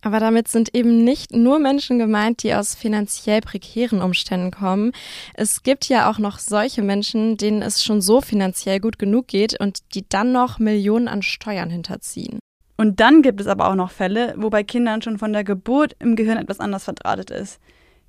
Aber 0.07 0.21
damit 0.21 0.47
sind 0.47 0.73
eben 0.73 1.03
nicht 1.03 1.33
nur 1.33 1.59
Menschen 1.59 1.99
gemeint, 1.99 2.41
die 2.41 2.53
aus 2.53 2.75
finanziell 2.75 3.41
prekären 3.41 4.01
Umständen 4.01 4.51
kommen. 4.51 4.93
Es 5.33 5.63
gibt 5.63 5.89
ja 5.89 6.09
auch 6.09 6.17
noch 6.17 6.39
solche 6.39 6.81
Menschen, 6.81 7.35
denen 7.35 7.61
es 7.61 7.83
schon 7.83 7.99
so 7.99 8.21
finanziell 8.21 8.79
gut 8.79 8.99
genug 8.99 9.27
geht 9.27 9.59
und 9.59 9.79
die 9.95 10.07
dann 10.07 10.31
noch 10.31 10.59
Millionen 10.59 11.09
an 11.09 11.23
Steuern 11.23 11.69
hinterziehen. 11.69 12.39
Und 12.77 13.01
dann 13.01 13.21
gibt 13.21 13.41
es 13.41 13.47
aber 13.47 13.67
auch 13.67 13.75
noch 13.75 13.91
Fälle, 13.91 14.33
wo 14.37 14.49
bei 14.49 14.63
Kindern 14.63 15.01
schon 15.01 15.17
von 15.17 15.33
der 15.33 15.43
Geburt 15.43 15.93
im 15.99 16.15
Gehirn 16.15 16.37
etwas 16.37 16.61
anders 16.61 16.85
verdrahtet 16.85 17.29
ist. 17.29 17.59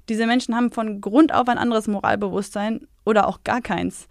Diese 0.09 0.29
Menschen 0.29 0.55
haben 0.55 0.71
von 0.71 1.01
Grund 1.01 1.35
auf 1.35 1.49
ein 1.49 1.59
anderes 1.59 1.89
Moralbewusstsein 1.89 2.87
oder 3.05 3.27
auch 3.27 3.43
gar 3.43 3.61
keins. 3.61 4.07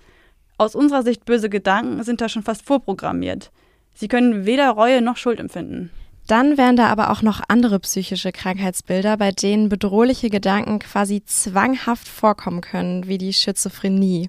Aus 0.58 0.76
unserer 0.76 1.04
Sicht 1.04 1.24
böse 1.24 1.50
Gedanken 1.50 2.04
sind 2.04 2.20
da 2.20 2.28
schon 2.28 2.44
fast 2.44 2.66
vorprogrammiert. 2.66 3.50
Sie 3.94 4.10
können 4.10 4.46
weder 4.46 4.72
Reue 4.72 5.02
noch 5.02 5.16
Schuld 5.16 5.40
empfinden. 5.40 5.90
Dann 6.28 6.58
wären 6.58 6.76
da 6.76 6.88
aber 6.88 7.10
auch 7.10 7.22
noch 7.22 7.42
andere 7.48 7.80
psychische 7.80 8.34
Krankheitsbilder, 8.34 9.18
bei 9.18 9.32
denen 9.32 9.70
bedrohliche 9.70 10.30
Gedanken 10.30 10.80
quasi 10.80 11.24
zwanghaft 11.26 12.08
vorkommen 12.08 12.62
können, 12.62 13.08
wie 13.08 13.18
die 13.18 13.34
Schizophrenie. 13.34 14.28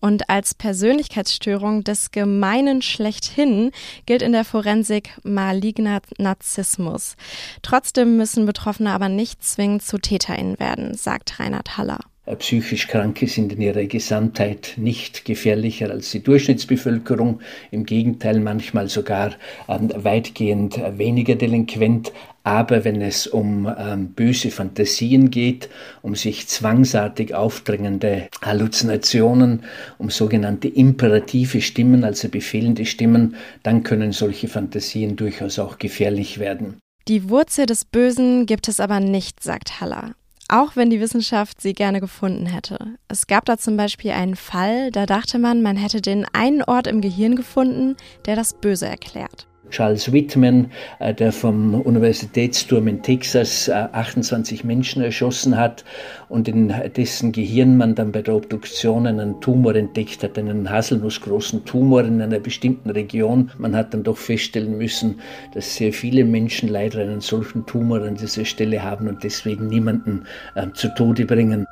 Und 0.00 0.28
als 0.28 0.54
Persönlichkeitsstörung 0.54 1.84
des 1.84 2.10
Gemeinen 2.10 2.82
schlechthin 2.82 3.72
gilt 4.04 4.20
in 4.20 4.32
der 4.32 4.44
Forensik 4.44 5.10
maligner 5.24 6.00
Narzissmus. 6.18 7.16
Trotzdem 7.62 8.18
müssen 8.18 8.44
Betroffene 8.44 8.92
aber 8.92 9.08
nicht 9.08 9.42
zwingend 9.42 9.82
zu 9.82 9.98
TäterInnen 9.98 10.60
werden, 10.60 10.94
sagt 10.94 11.40
Reinhard 11.40 11.78
Haller. 11.78 12.00
Äh, 12.28 12.36
psychisch 12.36 12.88
Kranke 12.88 13.26
sind 13.26 13.52
in 13.52 13.60
ihrer 13.60 13.84
Gesamtheit 13.84 14.74
nicht 14.76 15.24
gefährlicher 15.24 15.90
als 15.90 16.10
die 16.10 16.22
Durchschnittsbevölkerung, 16.22 17.40
im 17.70 17.86
Gegenteil 17.86 18.40
manchmal 18.40 18.88
sogar 18.88 19.32
ähm, 19.68 19.90
weitgehend 19.96 20.78
weniger 20.98 21.34
delinquent. 21.34 22.12
Aber 22.44 22.84
wenn 22.84 23.02
es 23.02 23.26
um 23.26 23.70
ähm, 23.78 24.12
böse 24.12 24.50
Fantasien 24.50 25.30
geht, 25.30 25.68
um 26.02 26.14
sich 26.14 26.48
zwangsartig 26.48 27.34
aufdrängende 27.34 28.28
Halluzinationen, 28.42 29.64
um 29.98 30.08
sogenannte 30.08 30.68
imperative 30.68 31.60
Stimmen, 31.60 32.04
also 32.04 32.28
befehlende 32.28 32.86
Stimmen, 32.86 33.36
dann 33.62 33.82
können 33.82 34.12
solche 34.12 34.48
Fantasien 34.48 35.16
durchaus 35.16 35.58
auch 35.58 35.78
gefährlich 35.78 36.38
werden. 36.38 36.78
Die 37.06 37.28
Wurzel 37.28 37.66
des 37.66 37.84
Bösen 37.84 38.46
gibt 38.46 38.68
es 38.68 38.80
aber 38.80 39.00
nicht, 39.00 39.42
sagt 39.42 39.80
Haller 39.80 40.14
auch 40.48 40.76
wenn 40.76 40.90
die 40.90 41.00
Wissenschaft 41.00 41.60
sie 41.60 41.74
gerne 41.74 42.00
gefunden 42.00 42.46
hätte. 42.46 42.94
Es 43.08 43.26
gab 43.26 43.44
da 43.44 43.58
zum 43.58 43.76
Beispiel 43.76 44.12
einen 44.12 44.36
Fall, 44.36 44.90
da 44.90 45.06
dachte 45.06 45.38
man, 45.38 45.62
man 45.62 45.76
hätte 45.76 46.00
den 46.00 46.26
einen 46.32 46.62
Ort 46.62 46.86
im 46.86 47.00
Gehirn 47.00 47.36
gefunden, 47.36 47.96
der 48.26 48.36
das 48.36 48.54
Böse 48.54 48.86
erklärt. 48.86 49.47
Charles 49.70 50.12
Whitman, 50.12 50.70
äh, 50.98 51.14
der 51.14 51.32
vom 51.32 51.74
Universitätsturm 51.80 52.88
in 52.88 53.02
Texas 53.02 53.70
28 53.70 54.62
äh, 54.62 54.66
Menschen 54.66 55.02
erschossen 55.02 55.56
hat 55.56 55.84
und 56.28 56.48
in 56.48 56.72
dessen 56.96 57.32
Gehirn 57.32 57.76
man 57.76 57.94
dann 57.94 58.12
bei 58.12 58.22
der 58.22 58.34
Obduktion 58.34 59.06
einen 59.06 59.40
Tumor 59.40 59.74
entdeckt 59.74 60.22
hat, 60.22 60.38
einen 60.38 60.70
haselnussgroßen 60.70 61.64
Tumor 61.64 62.04
in 62.04 62.20
einer 62.20 62.40
bestimmten 62.40 62.90
Region. 62.90 63.50
Man 63.58 63.74
hat 63.76 63.94
dann 63.94 64.02
doch 64.02 64.16
feststellen 64.16 64.78
müssen, 64.78 65.20
dass 65.54 65.76
sehr 65.76 65.92
viele 65.92 66.24
Menschen 66.24 66.68
leider 66.68 67.00
einen 67.00 67.20
solchen 67.20 67.66
Tumor 67.66 68.02
an 68.02 68.16
dieser 68.16 68.44
Stelle 68.44 68.82
haben 68.82 69.08
und 69.08 69.24
deswegen 69.24 69.68
niemanden 69.68 70.24
äh, 70.54 70.66
zu 70.74 70.88
Tode 70.94 71.26
bringen. 71.26 71.66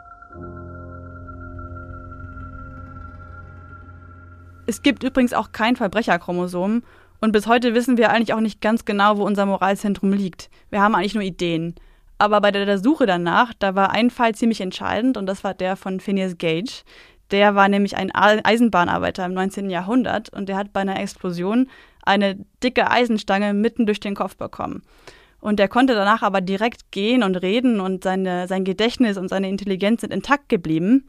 Es 4.68 4.82
gibt 4.82 5.04
übrigens 5.04 5.32
auch 5.32 5.52
kein 5.52 5.76
Verbrecherchromosom 5.76 6.82
und 7.20 7.32
bis 7.32 7.46
heute 7.46 7.75
wissen 7.75 7.96
wir 7.96 8.11
eigentlich 8.11 8.35
auch 8.35 8.40
nicht 8.40 8.61
ganz 8.61 8.85
genau, 8.85 9.18
wo 9.18 9.25
unser 9.25 9.46
Moralzentrum 9.46 10.12
liegt. 10.12 10.50
Wir 10.70 10.82
haben 10.82 10.94
eigentlich 10.94 11.14
nur 11.14 11.23
Ideen. 11.23 11.75
Aber 12.18 12.40
bei 12.40 12.50
der 12.50 12.78
Suche 12.78 13.06
danach, 13.06 13.52
da 13.58 13.75
war 13.75 13.90
ein 13.90 14.11
Fall 14.11 14.35
ziemlich 14.35 14.61
entscheidend 14.61 15.16
und 15.16 15.26
das 15.26 15.44
war 15.44 15.54
der 15.54 15.76
von 15.76 16.00
Phineas 16.00 16.38
Gage. 16.38 16.82
Der 17.30 17.54
war 17.54 17.68
nämlich 17.68 17.96
ein 17.96 18.11
Eisenbahnarbeiter 18.14 19.25
im 19.26 19.35
19. 19.35 19.68
Jahrhundert 19.68 20.30
und 20.30 20.49
der 20.49 20.56
hat 20.56 20.73
bei 20.73 20.80
einer 20.80 20.99
Explosion 20.99 21.68
eine 22.04 22.38
dicke 22.62 22.90
Eisenstange 22.90 23.52
mitten 23.52 23.85
durch 23.85 24.00
den 24.00 24.14
Kopf 24.14 24.37
bekommen. 24.37 24.82
Und 25.40 25.61
er 25.61 25.68
konnte 25.68 25.94
danach 25.94 26.23
aber 26.23 26.40
direkt 26.40 26.90
gehen 26.90 27.23
und 27.23 27.37
reden 27.37 27.80
und 27.80 28.04
seine, 28.04 28.49
sein 28.49 28.64
Gedächtnis 28.64 29.18
und 29.18 29.28
seine 29.28 29.49
Intelligenz 29.49 30.00
sind 30.00 30.12
intakt 30.12 30.49
geblieben. 30.49 31.08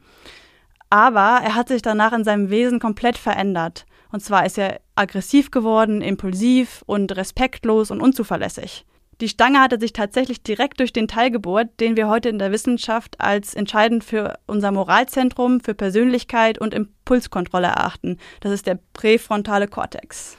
Aber 0.90 1.40
er 1.42 1.54
hat 1.54 1.68
sich 1.68 1.82
danach 1.82 2.12
in 2.12 2.24
seinem 2.24 2.50
Wesen 2.50 2.80
komplett 2.80 3.16
verändert. 3.16 3.86
Und 4.10 4.20
zwar 4.20 4.46
ist 4.46 4.58
er 4.58 4.80
aggressiv 4.94 5.50
geworden, 5.50 6.02
impulsiv 6.02 6.82
und 6.86 7.16
respektlos 7.16 7.90
und 7.90 8.00
unzuverlässig. 8.00 8.84
Die 9.20 9.28
Stange 9.28 9.60
hatte 9.60 9.80
sich 9.80 9.92
tatsächlich 9.92 10.44
direkt 10.44 10.78
durch 10.78 10.92
den 10.92 11.08
Teil 11.08 11.32
gebohrt, 11.32 11.68
den 11.80 11.96
wir 11.96 12.08
heute 12.08 12.28
in 12.28 12.38
der 12.38 12.52
Wissenschaft 12.52 13.20
als 13.20 13.54
entscheidend 13.54 14.04
für 14.04 14.38
unser 14.46 14.70
Moralzentrum, 14.70 15.60
für 15.60 15.74
Persönlichkeit 15.74 16.58
und 16.58 16.72
Impulskontrolle 16.72 17.66
erachten. 17.66 18.18
Das 18.40 18.52
ist 18.52 18.66
der 18.66 18.78
präfrontale 18.92 19.66
Kortex. 19.66 20.36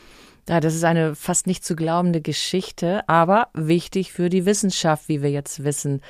Ja, 0.48 0.62
das 0.62 0.76
ist 0.76 0.86
eine 0.86 1.14
fast 1.14 1.46
nicht 1.46 1.66
zu 1.66 1.76
glaubende 1.76 2.22
Geschichte, 2.22 3.08
aber 3.08 3.50
wichtig 3.54 4.14
für 4.14 4.30
die 4.30 4.46
Wissenschaft, 4.46 5.10
wie 5.10 5.22
wir 5.22 5.30
jetzt 5.30 5.64
wissen. 5.64 6.02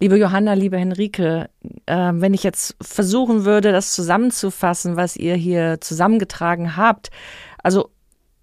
Liebe 0.00 0.16
Johanna, 0.16 0.52
liebe 0.54 0.78
Henrike, 0.78 1.50
äh, 1.86 2.12
wenn 2.14 2.32
ich 2.32 2.44
jetzt 2.44 2.76
versuchen 2.80 3.44
würde, 3.44 3.72
das 3.72 3.94
zusammenzufassen, 3.94 4.94
was 4.94 5.16
ihr 5.16 5.34
hier 5.34 5.80
zusammengetragen 5.80 6.76
habt, 6.76 7.10
also 7.64 7.90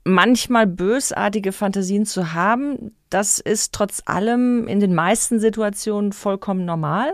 manchmal 0.04 0.68
bösartige 0.68 1.54
Fantasien 1.54 2.06
zu 2.06 2.34
haben, 2.34 2.94
das 3.10 3.40
ist 3.40 3.74
trotz 3.74 4.04
allem 4.06 4.68
in 4.68 4.82
den 4.82 4.94
meisten 4.94 5.40
Situationen 5.40 6.12
vollkommen 6.12 6.66
normal. 6.66 7.14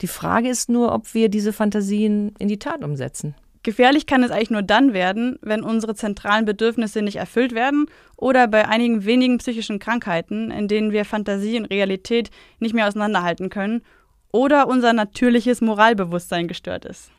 Die 0.00 0.08
Frage 0.08 0.48
ist 0.48 0.68
nur, 0.68 0.92
ob 0.92 1.14
wir 1.14 1.28
diese 1.28 1.52
Fantasien 1.52 2.34
in 2.40 2.48
die 2.48 2.58
Tat 2.58 2.82
umsetzen. 2.82 3.36
Gefährlich 3.62 4.06
kann 4.06 4.22
es 4.22 4.30
eigentlich 4.30 4.50
nur 4.50 4.62
dann 4.62 4.92
werden, 4.92 5.38
wenn 5.42 5.62
unsere 5.62 5.94
zentralen 5.94 6.44
Bedürfnisse 6.44 7.02
nicht 7.02 7.16
erfüllt 7.16 7.54
werden 7.54 7.86
oder 8.16 8.46
bei 8.46 8.68
einigen 8.68 9.04
wenigen 9.04 9.38
psychischen 9.38 9.78
Krankheiten, 9.78 10.50
in 10.50 10.68
denen 10.68 10.92
wir 10.92 11.04
Fantasie 11.04 11.58
und 11.58 11.66
Realität 11.66 12.30
nicht 12.60 12.74
mehr 12.74 12.86
auseinanderhalten 12.86 13.50
können 13.50 13.82
oder 14.30 14.68
unser 14.68 14.92
natürliches 14.92 15.60
Moralbewusstsein 15.60 16.48
gestört 16.48 16.84
ist. 16.84 17.10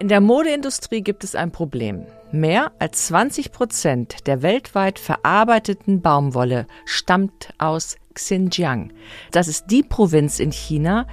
In 0.00 0.08
der 0.08 0.22
Modeindustrie 0.22 1.02
gibt 1.02 1.24
es 1.24 1.34
ein 1.34 1.52
Problem. 1.52 2.06
Mehr 2.32 2.72
als 2.78 3.08
20 3.08 3.52
Prozent 3.52 4.26
der 4.26 4.40
weltweit 4.40 4.98
verarbeiteten 4.98 6.00
Baumwolle 6.00 6.66
stammt 6.86 7.52
aus 7.58 7.96
Xinjiang. 8.14 8.92
Das 9.30 9.48
ist 9.48 9.66
die 9.70 9.82
Provinz 9.82 10.38
in 10.40 10.52
China, 10.52 11.06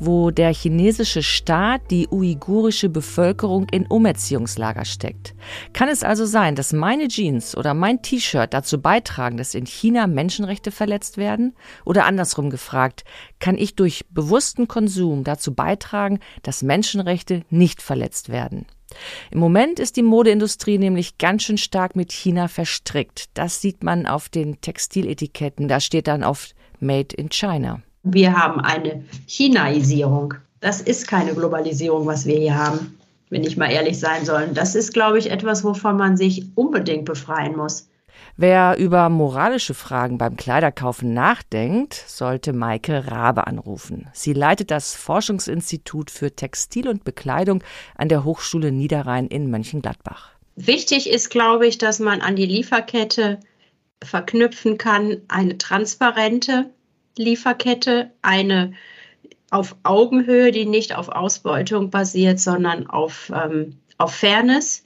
wo 0.00 0.30
der 0.30 0.52
chinesische 0.52 1.22
Staat 1.22 1.90
die 1.90 2.08
uigurische 2.10 2.88
Bevölkerung 2.88 3.66
in 3.70 3.86
Umerziehungslager 3.86 4.84
steckt. 4.84 5.34
Kann 5.72 5.88
es 5.88 6.02
also 6.02 6.26
sein, 6.26 6.56
dass 6.56 6.72
meine 6.72 7.08
Jeans 7.08 7.56
oder 7.56 7.74
mein 7.74 8.02
T-Shirt 8.02 8.52
dazu 8.52 8.80
beitragen, 8.80 9.36
dass 9.36 9.54
in 9.54 9.66
China 9.66 10.06
Menschenrechte 10.06 10.70
verletzt 10.70 11.16
werden? 11.16 11.54
Oder 11.84 12.06
andersrum 12.06 12.50
gefragt, 12.50 13.04
kann 13.38 13.56
ich 13.56 13.76
durch 13.76 14.04
bewussten 14.10 14.68
Konsum 14.68 15.24
dazu 15.24 15.54
beitragen, 15.54 16.18
dass 16.42 16.62
Menschenrechte 16.62 17.42
nicht 17.50 17.82
verletzt 17.82 18.28
werden? 18.28 18.66
Im 19.30 19.40
Moment 19.40 19.78
ist 19.78 19.96
die 19.96 20.02
Modeindustrie 20.02 20.78
nämlich 20.78 21.18
ganz 21.18 21.42
schön 21.42 21.58
stark 21.58 21.96
mit 21.96 22.12
China 22.12 22.48
verstrickt. 22.48 23.26
Das 23.34 23.60
sieht 23.60 23.82
man 23.82 24.06
auf 24.06 24.28
den 24.28 24.60
Textiletiketten. 24.60 25.68
Da 25.68 25.80
steht 25.80 26.06
dann 26.06 26.24
oft 26.24 26.54
Made 26.80 27.14
in 27.16 27.30
China. 27.30 27.80
Wir 28.02 28.36
haben 28.36 28.60
eine 28.60 29.04
Chinaisierung. 29.26 30.34
Das 30.60 30.80
ist 30.80 31.08
keine 31.08 31.34
Globalisierung, 31.34 32.06
was 32.06 32.26
wir 32.26 32.36
hier 32.36 32.56
haben, 32.56 32.98
wenn 33.30 33.44
ich 33.44 33.56
mal 33.56 33.70
ehrlich 33.70 33.98
sein 33.98 34.24
soll. 34.24 34.48
Das 34.52 34.74
ist, 34.74 34.92
glaube 34.92 35.18
ich, 35.18 35.30
etwas, 35.30 35.64
wovon 35.64 35.96
man 35.96 36.16
sich 36.16 36.46
unbedingt 36.54 37.04
befreien 37.04 37.56
muss. 37.56 37.88
Wer 38.36 38.76
über 38.78 39.08
moralische 39.08 39.74
Fragen 39.74 40.18
beim 40.18 40.36
Kleiderkaufen 40.36 41.14
nachdenkt, 41.14 41.94
sollte 41.94 42.52
Maike 42.52 43.10
Rabe 43.10 43.46
anrufen. 43.46 44.08
Sie 44.12 44.32
leitet 44.32 44.70
das 44.70 44.94
Forschungsinstitut 44.94 46.10
für 46.10 46.34
Textil 46.34 46.88
und 46.88 47.04
Bekleidung 47.04 47.62
an 47.96 48.08
der 48.08 48.24
Hochschule 48.24 48.72
Niederrhein 48.72 49.28
in 49.28 49.50
Mönchengladbach. 49.50 50.30
Wichtig 50.56 51.10
ist, 51.10 51.30
glaube 51.30 51.66
ich, 51.66 51.78
dass 51.78 51.98
man 51.98 52.20
an 52.20 52.36
die 52.36 52.46
Lieferkette 52.46 53.40
verknüpfen 54.02 54.78
kann, 54.78 55.22
eine 55.28 55.58
transparente, 55.58 56.70
Lieferkette, 57.16 58.10
eine 58.22 58.74
auf 59.50 59.76
Augenhöhe, 59.84 60.50
die 60.50 60.66
nicht 60.66 60.96
auf 60.96 61.08
Ausbeutung 61.08 61.90
basiert, 61.90 62.40
sondern 62.40 62.88
auf, 62.88 63.30
ähm, 63.34 63.78
auf 63.98 64.14
Fairness. 64.14 64.82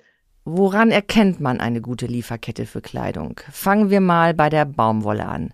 Woran 0.50 0.90
erkennt 0.90 1.40
man 1.40 1.60
eine 1.60 1.82
gute 1.82 2.06
Lieferkette 2.06 2.64
für 2.64 2.80
Kleidung? 2.80 3.38
Fangen 3.52 3.90
wir 3.90 4.00
mal 4.00 4.32
bei 4.32 4.48
der 4.48 4.64
Baumwolle 4.64 5.26
an. 5.26 5.52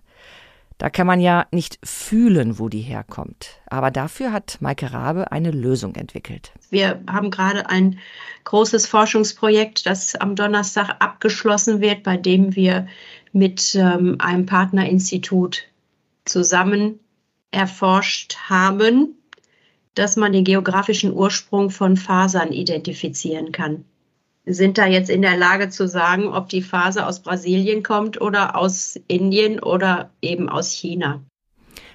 Da 0.77 0.89
kann 0.89 1.05
man 1.05 1.19
ja 1.19 1.47
nicht 1.51 1.79
fühlen, 1.83 2.59
wo 2.59 2.69
die 2.69 2.79
herkommt. 2.79 3.59
Aber 3.65 3.91
dafür 3.91 4.31
hat 4.31 4.55
Maike 4.61 4.93
Rabe 4.93 5.33
eine 5.33 5.51
Lösung 5.51 5.95
entwickelt. 5.95 6.53
Wir 6.69 7.01
haben 7.09 7.29
gerade 7.29 7.69
ein 7.69 7.99
großes 8.45 8.87
Forschungsprojekt, 8.87 9.85
das 9.85 10.15
am 10.15 10.37
Donnerstag 10.37 10.95
abgeschlossen 10.99 11.81
wird, 11.81 12.03
bei 12.03 12.15
dem 12.15 12.55
wir 12.55 12.87
mit 13.33 13.75
ähm, 13.75 14.15
einem 14.19 14.45
Partnerinstitut 14.45 15.63
zusammen 16.23 17.01
erforscht 17.51 18.37
haben, 18.47 19.17
dass 19.93 20.15
man 20.15 20.31
den 20.31 20.45
geografischen 20.45 21.11
Ursprung 21.11 21.69
von 21.69 21.97
Fasern 21.97 22.53
identifizieren 22.53 23.51
kann. 23.51 23.83
Sind 24.45 24.77
da 24.77 24.85
jetzt 24.85 25.09
in 25.09 25.23
der 25.23 25.37
Lage 25.37 25.69
zu 25.69 25.87
sagen, 25.87 26.27
ob 26.27 26.49
die 26.49 26.61
Faser 26.61 27.07
aus 27.07 27.21
Brasilien 27.21 27.81
kommt 27.81 28.21
oder 28.21 28.55
aus 28.55 28.99
Indien 29.07 29.59
oder 29.59 30.11
eben 30.21 30.49
aus 30.49 30.71
China? 30.71 31.23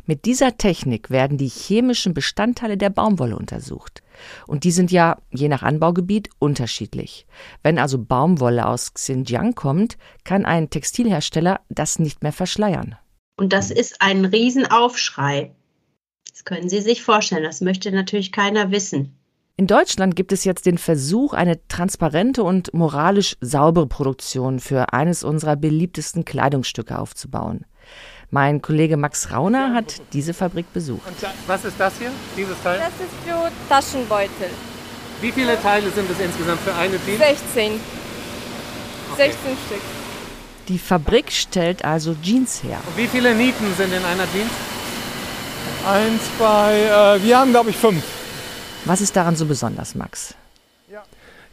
Mit 0.07 0.25
dieser 0.25 0.57
Technik 0.57 1.11
werden 1.11 1.39
die 1.39 1.49
chemischen 1.49 2.15
Bestandteile 2.15 2.77
der 2.77 2.91
Baumwolle 2.91 3.37
untersucht. 3.37 4.03
Und 4.49 4.65
die 4.65 4.73
sind 4.73 4.91
ja 4.91 5.19
je 5.31 5.47
nach 5.47 5.63
Anbaugebiet 5.63 6.31
unterschiedlich. 6.41 7.27
Wenn 7.63 7.79
also 7.79 7.97
Baumwolle 7.97 8.67
aus 8.67 8.93
Xinjiang 8.95 9.55
kommt, 9.55 9.97
kann 10.25 10.45
ein 10.45 10.69
Textilhersteller 10.69 11.61
das 11.69 12.01
nicht 12.01 12.25
mehr 12.25 12.33
verschleiern. 12.33 12.97
Und 13.39 13.53
das 13.53 13.71
ist 13.71 14.03
ein 14.03 14.25
Riesenaufschrei. 14.25 15.55
Das 16.33 16.45
können 16.45 16.69
Sie 16.69 16.81
sich 16.81 17.03
vorstellen. 17.03 17.45
Das 17.45 17.61
möchte 17.61 17.93
natürlich 17.93 18.33
keiner 18.33 18.73
wissen. 18.73 19.20
In 19.61 19.67
Deutschland 19.67 20.17
gibt 20.17 20.33
es 20.33 20.45
jetzt 20.45 20.65
den 20.65 20.79
Versuch, 20.79 21.35
eine 21.35 21.61
transparente 21.69 22.43
und 22.43 22.73
moralisch 22.73 23.37
saubere 23.43 23.87
Produktion 23.87 24.59
für 24.59 24.95
eines 24.95 25.23
unserer 25.23 25.55
beliebtesten 25.55 26.25
Kleidungsstücke 26.25 26.99
aufzubauen. 26.99 27.67
Mein 28.31 28.63
Kollege 28.63 28.97
Max 28.97 29.33
Rauner 29.33 29.75
hat 29.75 30.01
diese 30.15 30.33
Fabrik 30.33 30.73
besucht. 30.73 31.07
Und 31.07 31.15
was 31.47 31.67
ist 31.67 31.79
das 31.79 31.93
hier, 31.99 32.11
dieses 32.39 32.57
Teil? 32.63 32.79
Das 32.79 33.07
ist 33.07 33.13
für 33.27 33.53
Taschenbeutel. 33.69 34.49
Wie 35.21 35.31
viele 35.31 35.61
Teile 35.61 35.91
sind 35.91 36.11
es 36.11 36.19
insgesamt 36.19 36.61
für 36.63 36.75
eine 36.75 36.99
Jeans? 37.05 37.19
16. 37.19 37.73
Okay. 39.13 39.31
16 39.31 39.37
Stück. 39.67 39.83
Die 40.69 40.79
Fabrik 40.79 41.31
stellt 41.31 41.85
also 41.85 42.17
Jeans 42.23 42.63
her. 42.63 42.79
Und 42.87 42.97
wie 42.97 43.09
viele 43.09 43.35
Nieten 43.35 43.67
sind 43.77 43.93
in 43.93 44.05
einer 44.07 44.25
Jeans? 44.33 44.53
Eins, 45.87 46.23
zwei, 46.39 47.17
äh, 47.19 47.23
wir 47.23 47.39
haben 47.39 47.51
glaube 47.51 47.69
ich 47.69 47.77
fünf. 47.77 48.20
Was 48.85 49.01
ist 49.01 49.17
daran 49.17 49.37
so 49.37 49.47
besonders, 49.47 49.95
Max? 49.95 50.35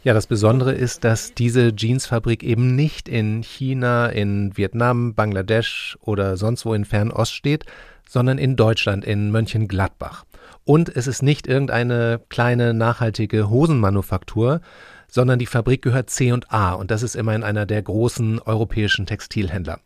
Ja, 0.04 0.14
das 0.14 0.28
Besondere 0.28 0.72
ist, 0.72 1.02
dass 1.02 1.34
diese 1.34 1.72
Jeansfabrik 1.76 2.44
eben 2.44 2.76
nicht 2.76 3.08
in 3.08 3.42
China, 3.42 4.06
in 4.06 4.56
Vietnam, 4.56 5.14
Bangladesch 5.14 5.98
oder 6.00 6.36
sonst 6.36 6.64
wo 6.64 6.72
in 6.72 6.84
Fernost 6.84 7.34
steht, 7.34 7.64
sondern 8.08 8.38
in 8.38 8.54
Deutschland, 8.54 9.04
in 9.04 9.32
Mönchengladbach. 9.32 10.24
Und 10.64 10.88
es 10.88 11.08
ist 11.08 11.22
nicht 11.22 11.48
irgendeine 11.48 12.20
kleine 12.28 12.74
nachhaltige 12.74 13.50
Hosenmanufaktur, 13.50 14.60
sondern 15.08 15.40
die 15.40 15.46
Fabrik 15.46 15.82
gehört 15.82 16.10
C&A 16.10 16.72
und 16.74 16.90
das 16.92 17.02
ist 17.02 17.16
immerhin 17.16 17.42
einer 17.42 17.66
der 17.66 17.82
großen 17.82 18.38
europäischen 18.40 19.04
Textilhändler. 19.04 19.80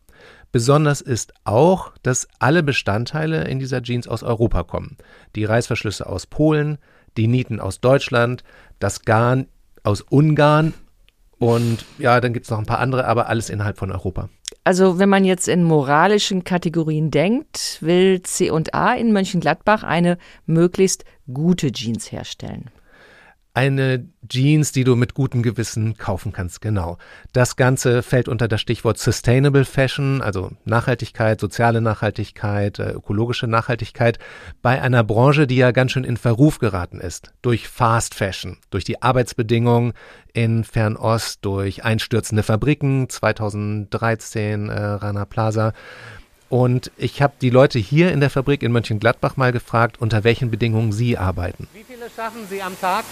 Besonders 0.51 1.01
ist 1.01 1.33
auch, 1.43 1.91
dass 2.03 2.27
alle 2.37 2.61
Bestandteile 2.61 3.45
in 3.45 3.57
dieser 3.57 3.81
Jeans 3.81 4.07
aus 4.07 4.21
Europa 4.21 4.61
kommen. 4.63 4.97
Die 5.35 5.45
Reißverschlüsse 5.45 6.05
aus 6.05 6.27
Polen, 6.27 6.77
die 7.17 7.27
Nieten 7.27 7.59
aus 7.59 7.81
Deutschland, 7.81 8.43
das 8.79 9.03
Garn 9.03 9.47
aus 9.83 10.01
Ungarn 10.01 10.73
und 11.39 11.85
ja, 11.97 12.21
dann 12.21 12.33
gibt 12.33 12.45
es 12.45 12.49
noch 12.51 12.59
ein 12.59 12.65
paar 12.65 12.79
andere, 12.79 13.05
aber 13.05 13.27
alles 13.27 13.49
innerhalb 13.49 13.77
von 13.77 13.91
Europa. 13.91 14.29
Also 14.63 14.97
wenn 14.97 15.09
man 15.09 15.25
jetzt 15.25 15.49
in 15.49 15.63
moralischen 15.63 16.45
Kategorien 16.45 17.11
denkt, 17.11 17.79
will 17.81 18.21
C&A 18.21 18.93
in 18.93 19.11
Mönchengladbach 19.11 19.83
eine 19.83 20.17
möglichst 20.45 21.03
gute 21.33 21.71
Jeans 21.71 22.11
herstellen. 22.11 22.69
Eine 23.55 24.07
Jeans, 24.27 24.71
die 24.71 24.83
du 24.83 24.95
mit 24.95 25.13
gutem 25.13 25.43
Gewissen 25.43 25.95
kaufen 25.95 26.31
kannst, 26.31 26.59
genau. 26.59 26.97
Das 27.33 27.55
Ganze 27.55 28.01
fällt 28.01 28.27
unter 28.27 28.47
das 28.47 28.59
Stichwort 28.61 28.97
Sustainable 28.97 29.63
Fashion, 29.63 30.23
also 30.23 30.53
Nachhaltigkeit, 30.65 31.39
soziale 31.39 31.79
Nachhaltigkeit, 31.79 32.79
äh, 32.79 32.93
ökologische 32.93 33.45
Nachhaltigkeit, 33.45 34.17
bei 34.63 34.81
einer 34.81 35.03
Branche, 35.03 35.45
die 35.45 35.57
ja 35.57 35.69
ganz 35.69 35.91
schön 35.91 36.03
in 36.03 36.17
Verruf 36.17 36.57
geraten 36.57 36.99
ist. 36.99 37.31
Durch 37.43 37.67
Fast 37.67 38.15
Fashion, 38.15 38.57
durch 38.71 38.85
die 38.85 39.03
Arbeitsbedingungen 39.03 39.93
in 40.33 40.63
Fernost, 40.63 41.45
durch 41.45 41.83
einstürzende 41.83 42.41
Fabriken, 42.41 43.07
2013 43.07 44.69
äh, 44.69 44.81
Rana 44.81 45.25
Plaza. 45.25 45.73
Und 46.49 46.91
ich 46.97 47.21
habe 47.21 47.33
die 47.39 47.51
Leute 47.51 47.77
hier 47.77 48.11
in 48.11 48.19
der 48.19 48.31
Fabrik 48.31 48.63
in 48.63 48.71
Mönchengladbach 48.71 49.37
mal 49.37 49.51
gefragt, 49.51 50.01
unter 50.01 50.23
welchen 50.23 50.49
Bedingungen 50.49 50.91
sie 50.91 51.19
arbeiten. 51.19 51.67
Wie 51.73 51.83
viele 51.83 52.09
schaffen 52.15 52.47
Sie 52.49 52.61
am 52.61 52.79
Tag? 52.79 53.05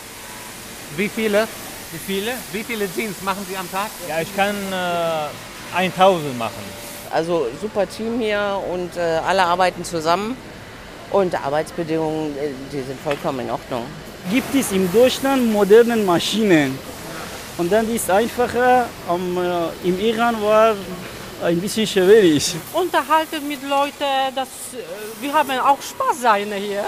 Wie 0.98 1.10
viele? 1.10 1.48
Wie 1.92 1.98
viele? 2.14 2.34
Wie 2.52 2.64
viele 2.64 2.88
Jeans 2.94 3.22
machen 3.22 3.46
Sie 3.50 3.58
am 3.58 3.70
Tag? 3.72 3.90
Ja, 4.08 4.22
ich 4.22 4.36
kann 4.36 4.56
äh, 4.72 5.78
1000 5.78 6.38
machen. 6.38 6.64
Also 7.12 7.48
super 7.62 7.88
Team 7.90 8.20
hier 8.20 8.62
und 8.72 8.96
äh, 8.96 9.02
alle 9.28 9.44
arbeiten 9.44 9.84
zusammen 9.84 10.38
und 11.12 11.34
Arbeitsbedingungen, 11.36 12.38
äh, 12.38 12.52
die 12.72 12.82
sind 12.82 13.00
vollkommen 13.02 13.42
in 13.42 13.52
Ordnung. 13.52 13.86
Gibt 14.30 14.54
es 14.56 14.72
in 14.72 14.92
Deutschland 14.94 15.52
moderne 15.52 15.98
Maschinen? 15.98 16.78
Und 17.58 17.72
dann 17.72 17.94
ist 17.94 18.04
es 18.04 18.10
einfacher, 18.10 18.88
um, 19.08 19.38
äh, 19.38 19.88
im 19.88 20.00
Iran 20.00 20.42
war 20.42 20.74
ein 21.44 21.60
bisschen 21.60 21.86
schwierig. 21.86 22.56
Unterhalten 22.72 23.46
mit 23.48 23.62
Leuten, 23.64 24.36
dass 24.36 24.48
äh, 24.74 25.22
wir 25.22 25.34
haben 25.34 25.52
auch 25.60 25.82
Spaß 25.82 26.22
sein 26.22 26.52
hier. 26.54 26.86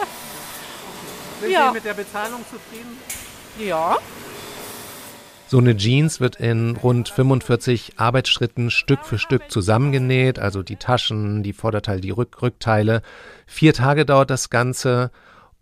Sind 1.42 1.52
Ja. 1.52 1.68
Sie 1.68 1.74
mit 1.74 1.84
der 1.86 1.94
Bezahlung 1.96 2.42
zufrieden? 2.50 2.98
Ja. 3.60 3.98
So 5.48 5.60
eine 5.60 5.78
Jeans 5.78 6.20
wird 6.20 6.38
in 6.38 6.76
rund 6.78 7.10
45 7.10 7.94
Arbeitsschritten 7.98 8.72
Stück 8.72 9.06
für 9.06 9.20
Stück 9.20 9.52
zusammengenäht, 9.52 10.40
also 10.40 10.64
die 10.64 10.78
Taschen, 10.78 11.44
die 11.44 11.54
Vorderteile, 11.54 12.02
die 12.02 12.10
Rück 12.10 12.42
Rückteile. 12.42 13.04
Vier 13.46 13.74
Tage 13.74 14.06
dauert 14.06 14.32
das 14.32 14.50
Ganze 14.50 15.12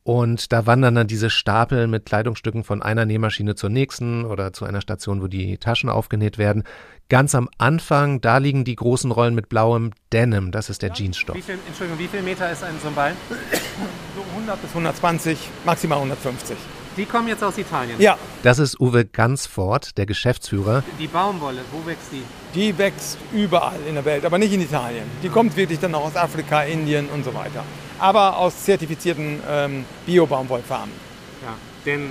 und 0.04 0.54
da 0.54 0.66
wandern 0.66 0.96
dann 0.96 1.08
diese 1.08 1.30
Stapel 1.30 1.88
mit 1.88 2.06
Kleidungsstücken 2.06 2.64
von 2.64 2.82
einer 2.82 3.06
Nähmaschine 3.06 3.56
zur 3.56 3.70
nächsten 3.70 4.24
oder 4.24 4.54
zu 4.54 4.64
einer 4.64 4.80
Station, 4.80 5.22
wo 5.22 5.28
die 5.28 5.58
Taschen 5.58 5.90
aufgenäht 5.90 6.38
werden. 6.38 6.64
Ganz 7.10 7.36
am 7.36 7.50
Anfang, 7.58 8.22
da 8.22 8.38
liegen 8.38 8.64
die 8.64 8.76
großen 8.76 9.12
Rollen 9.12 9.36
mit 9.36 9.50
blauem 9.50 9.92
Denim, 10.14 10.52
das 10.52 10.70
ist 10.70 10.84
der 10.84 10.94
Jeansstoff. 10.94 11.36
Wie 11.36 11.42
viel, 11.42 11.60
Entschuldigung, 11.68 12.00
wie 12.00 12.08
viel 12.08 12.22
Meter 12.22 12.50
ist 12.50 12.64
ein 12.64 12.76
so 12.82 12.88
ein 12.88 12.96
Ball? 12.96 13.14
So 14.16 14.24
100 14.38 14.62
bis 14.62 14.70
120, 14.70 15.38
maximal 15.66 15.98
150. 15.98 16.56
Die 16.98 17.06
kommen 17.06 17.28
jetzt 17.30 17.44
aus 17.44 17.58
Italien. 17.58 18.00
Ja. 18.02 18.18
Das 18.44 18.60
ist 18.60 18.80
Uwe 18.80 19.06
Gansfort, 19.06 19.98
der 19.98 20.06
Geschäftsführer. 20.06 20.84
Die 21.00 21.08
Baumwolle, 21.08 21.62
wo 21.72 21.86
wächst 21.88 22.12
die? 22.12 22.24
Die 22.54 22.78
wächst 22.78 23.18
überall 23.32 23.80
in 23.88 23.96
der 23.96 24.04
Welt, 24.04 24.26
aber 24.26 24.38
nicht 24.38 24.52
in 24.54 24.62
Italien. 24.62 25.06
Die 25.24 25.30
kommt 25.30 25.56
wirklich 25.56 25.80
dann 25.80 25.96
auch 25.96 26.06
aus 26.06 26.16
Afrika, 26.18 26.64
Indien 26.64 27.08
und 27.10 27.24
so 27.24 27.34
weiter. 27.34 27.64
Aber 28.00 28.38
aus 28.38 28.64
zertifizierten 28.66 29.40
ähm, 29.50 29.86
Bio-Baumwollfarmen. 30.06 30.94
Ja, 31.44 31.54
denn 31.86 32.10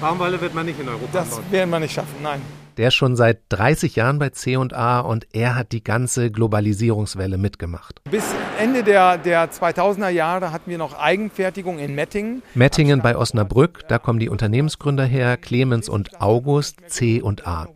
Baumwolle 0.00 0.40
wird 0.40 0.54
man 0.54 0.66
nicht 0.66 0.78
in 0.78 0.88
Europa 0.88 1.06
Das 1.12 1.24
anbauen. 1.32 1.44
werden 1.52 1.70
wir 1.70 1.80
nicht 1.80 1.94
schaffen, 1.94 2.16
nein. 2.22 2.42
Der 2.76 2.88
ist 2.88 2.94
schon 2.94 3.16
seit 3.16 3.40
30 3.50 3.96
Jahren 3.96 4.18
bei 4.18 4.30
C&A 4.30 5.00
und 5.00 5.26
er 5.32 5.56
hat 5.56 5.72
die 5.72 5.84
ganze 5.84 6.30
Globalisierungswelle 6.30 7.36
mitgemacht. 7.36 8.00
Bis 8.10 8.24
Ende 8.58 8.82
der, 8.82 9.18
der 9.18 9.50
2000er 9.50 10.08
Jahre 10.08 10.52
hatten 10.52 10.70
wir 10.70 10.78
noch 10.78 10.98
Eigenfertigung 10.98 11.78
in 11.78 11.94
Mettingen. 11.94 12.42
Mettingen 12.54 13.02
bei 13.02 13.16
Osnabrück, 13.16 13.80
da 13.88 13.98
kommen 13.98 14.18
die 14.18 14.28
Unternehmensgründer 14.28 15.04
her, 15.04 15.36
Clemens 15.36 15.88
und 15.88 16.20
August, 16.20 16.76
C&A. 16.88 17.66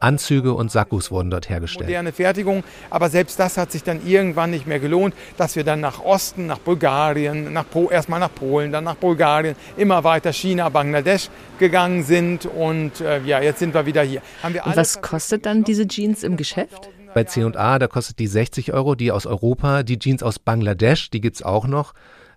Anzüge 0.00 0.54
und 0.54 0.70
Sakkus 0.72 1.10
wurden 1.10 1.30
dort 1.30 1.48
hergestellt. 1.48 1.86
moderne 1.86 2.12
Fertigung. 2.12 2.64
Aber 2.88 3.10
selbst 3.10 3.38
das 3.38 3.56
hat 3.56 3.70
sich 3.70 3.82
dann 3.84 4.06
irgendwann 4.06 4.50
nicht 4.50 4.66
mehr 4.66 4.80
gelohnt, 4.80 5.14
dass 5.36 5.56
wir 5.56 5.64
dann 5.64 5.80
nach 5.80 6.02
Osten, 6.02 6.46
nach 6.46 6.58
Bulgarien, 6.58 7.52
nach 7.52 7.68
po 7.68 7.90
erstmal 7.90 8.18
nach 8.18 8.34
Polen, 8.34 8.72
dann 8.72 8.84
nach 8.84 8.96
Bulgarien, 8.96 9.54
immer 9.76 10.02
weiter 10.02 10.32
China, 10.32 10.70
Bangladesch 10.70 11.28
gegangen 11.58 12.02
sind. 12.02 12.46
Und 12.46 13.00
äh, 13.00 13.20
ja, 13.22 13.40
jetzt 13.40 13.58
sind 13.58 13.74
wir 13.74 13.86
wieder 13.86 14.02
hier. 14.02 14.22
Haben 14.42 14.54
wir 14.54 14.66
Und 14.66 14.76
was 14.76 15.02
kostet 15.02 15.46
dann 15.46 15.64
diese 15.64 15.86
Jeans 15.86 16.22
im 16.22 16.36
Geschäft? 16.36 16.88
Bei 17.12 17.24
C&A, 17.24 17.78
da 17.78 17.86
kostet 17.88 18.20
die 18.20 18.28
60 18.28 18.72
Euro, 18.72 18.94
die 18.94 19.10
aus 19.10 19.26
Europa, 19.26 19.82
die 19.82 19.98
Jeans 19.98 20.22
aus 20.22 20.38
Bangladesch, 20.38 21.10
die 21.10 21.20
gibt's 21.20 21.42
auch 21.42 21.66
noch, 21.66 21.92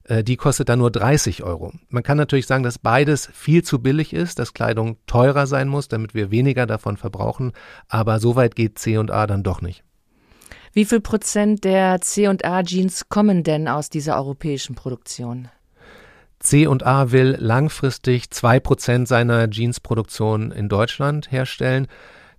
die 0.09 0.35
kostet 0.35 0.69
dann 0.69 0.79
nur 0.79 0.91
30 0.91 1.43
Euro. 1.43 1.71
Man 1.89 2.03
kann 2.03 2.17
natürlich 2.17 2.45
sagen, 2.45 2.63
dass 2.63 2.77
beides 2.77 3.29
viel 3.33 3.63
zu 3.63 3.79
billig 3.79 4.13
ist, 4.13 4.37
dass 4.37 4.53
Kleidung 4.53 4.97
teurer 5.07 5.47
sein 5.47 5.69
muss, 5.69 5.87
damit 5.87 6.13
wir 6.13 6.29
weniger 6.29 6.65
davon 6.65 6.97
verbrauchen, 6.97 7.53
aber 7.87 8.19
so 8.19 8.35
weit 8.35 8.55
geht 8.55 8.79
C&A 8.79 9.27
dann 9.27 9.43
doch 9.43 9.61
nicht. 9.61 9.83
Wie 10.73 10.85
viel 10.85 11.01
Prozent 11.01 11.63
der 11.63 12.01
C&A 12.01 12.63
Jeans 12.63 13.07
kommen 13.07 13.43
denn 13.43 13.67
aus 13.67 13.89
dieser 13.89 14.17
europäischen 14.17 14.75
Produktion? 14.75 15.47
C&A 16.39 17.11
will 17.11 17.37
langfristig 17.39 18.29
zwei 18.31 18.59
Prozent 18.59 19.07
seiner 19.07 19.49
Jeansproduktion 19.49 20.51
in 20.51 20.67
Deutschland 20.67 21.31
herstellen. 21.31 21.87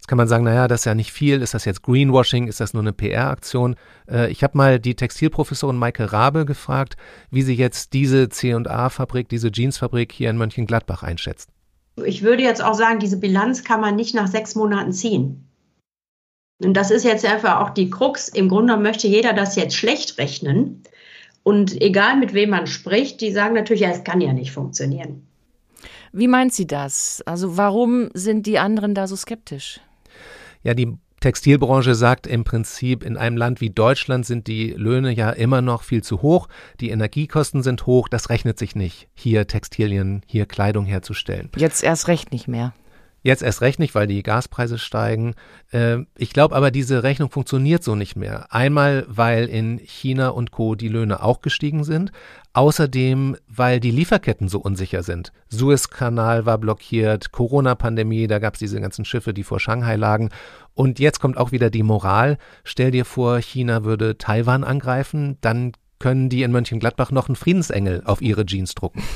Jetzt 0.05 0.11
kann 0.11 0.19
man 0.19 0.29
sagen, 0.29 0.45
naja, 0.45 0.69
das 0.69 0.83
ist 0.83 0.85
ja 0.85 0.95
nicht 0.95 1.13
viel. 1.13 1.41
Ist 1.41 1.55
das 1.55 1.65
jetzt 1.65 1.81
Greenwashing? 1.81 2.47
Ist 2.47 2.61
das 2.61 2.75
nur 2.75 2.83
eine 2.83 2.93
PR-Aktion? 2.93 3.75
Äh, 4.07 4.31
ich 4.31 4.45
habe 4.45 4.55
mal 4.55 4.79
die 4.79 4.97
Textilprofessorin 4.97 5.79
Maike 5.79 6.13
Rabe 6.13 6.45
gefragt, 6.45 6.99
wie 7.31 7.41
sie 7.41 7.55
jetzt 7.55 7.95
diese 7.95 8.29
C&A-Fabrik, 8.29 9.31
diese 9.31 9.51
Jeansfabrik 9.51 10.13
hier 10.13 10.29
in 10.29 10.37
Mönchengladbach 10.37 11.03
einschätzt. 11.03 11.49
Ich 12.05 12.23
würde 12.23 12.43
jetzt 12.43 12.63
auch 12.63 12.75
sagen, 12.75 12.99
diese 12.99 13.17
Bilanz 13.17 13.65
kann 13.65 13.81
man 13.81 13.97
nicht 13.97 14.15
nach 14.15 14.27
sechs 14.27 14.55
Monaten 14.55 14.93
ziehen. 14.93 15.49
Und 16.63 16.75
das 16.75 16.91
ist 16.91 17.05
jetzt 17.05 17.25
einfach 17.25 17.63
auch 17.63 17.71
die 17.71 17.89
Krux. 17.89 18.29
Im 18.29 18.51
Grunde 18.51 18.77
möchte 18.77 19.09
jeder 19.09 19.33
das 19.33 19.57
jetzt 19.57 19.75
schlecht 19.75 20.19
rechnen. 20.19 20.83
Und 21.45 21.81
egal 21.81 22.19
mit 22.19 22.35
wem 22.35 22.51
man 22.51 22.67
spricht, 22.67 23.23
die 23.23 23.33
sagen 23.33 23.55
natürlich, 23.55 23.81
ja, 23.81 23.89
es 23.89 24.05
kann 24.05 24.21
ja 24.21 24.35
nicht 24.35 24.53
funktionieren. 24.53 25.27
Wie 26.13 26.29
meint 26.29 26.53
sie 26.53 26.67
das? 26.67 27.23
Also 27.25 27.57
warum 27.57 28.11
sind 28.13 28.45
die 28.45 28.59
anderen 28.59 28.95
da 28.95 29.07
so 29.07 29.17
skeptisch? 29.17 29.81
Ja, 30.65 30.75
die 30.75 30.97
Textilbranche 31.21 31.95
sagt 31.95 32.27
im 32.27 32.45
Prinzip, 32.45 33.03
in 33.03 33.17
einem 33.17 33.37
Land 33.37 33.61
wie 33.61 33.71
Deutschland 33.71 34.27
sind 34.27 34.47
die 34.47 34.71
Löhne 34.71 35.11
ja 35.13 35.31
immer 35.31 35.63
noch 35.63 35.83
viel 35.83 36.03
zu 36.03 36.21
hoch, 36.23 36.49
die 36.81 36.91
Energiekosten 36.91 37.63
sind 37.63 37.87
hoch, 37.87 38.09
das 38.09 38.29
rechnet 38.29 38.59
sich 38.59 38.75
nicht, 38.75 39.09
hier 39.15 39.47
Textilien, 39.47 40.23
hier 40.27 40.45
Kleidung 40.47 40.85
herzustellen. 40.85 41.51
Jetzt 41.57 41.83
erst 41.83 42.09
recht 42.09 42.33
nicht 42.33 42.49
mehr. 42.49 42.75
Jetzt 43.25 43.43
erst 43.43 43.63
recht 43.63 43.79
nicht, 43.79 43.95
weil 43.95 44.07
die 44.07 44.23
Gaspreise 44.23 44.77
steigen. 44.77 45.35
Äh, 45.73 46.01
ich 46.15 46.35
glaube 46.35 46.55
aber, 46.55 46.71
diese 46.71 47.03
Rechnung 47.03 47.31
funktioniert 47.31 47.83
so 47.83 47.95
nicht 47.95 48.17
mehr. 48.17 48.53
Einmal, 48.53 49.07
weil 49.09 49.47
in 49.47 49.79
China 49.79 50.29
und 50.29 50.51
Co. 50.51 50.75
die 50.75 50.89
Löhne 50.89 51.23
auch 51.23 51.41
gestiegen 51.41 51.85
sind. 51.85 52.13
Außerdem, 52.53 53.39
weil 53.49 53.81
die 53.81 53.91
Lieferketten 53.91 54.49
so 54.49 54.61
unsicher 54.61 55.03
sind. 55.03 55.33
Suezkanal 55.49 56.45
war 56.45 56.59
blockiert, 56.59 57.33
Corona-Pandemie, 57.33 58.27
da 58.27 58.41
gab 58.41 58.55
es 58.55 58.61
diese 58.61 58.79
ganzen 58.79 59.07
Schiffe, 59.07 59.33
die 59.33 59.43
vor 59.43 59.59
Shanghai 59.59 59.97
lagen. 59.97 60.29
Und 60.75 60.99
jetzt 60.99 61.19
kommt 61.19 61.39
auch 61.39 61.51
wieder 61.51 61.71
die 61.71 61.83
Moral. 61.83 62.37
Stell 62.63 62.91
dir 62.91 63.07
vor, 63.07 63.39
China 63.39 63.85
würde 63.85 64.19
Taiwan 64.19 64.65
angreifen, 64.65 65.39
dann 65.41 65.73
können 65.99 66.29
die 66.29 66.43
in 66.43 66.53
Mönchengladbach 66.53 67.11
noch 67.11 67.29
einen 67.29 67.37
Friedensengel 67.37 68.03
auf 68.05 68.21
ihre 68.21 68.45
Jeans 68.45 68.75
drucken. 68.75 69.03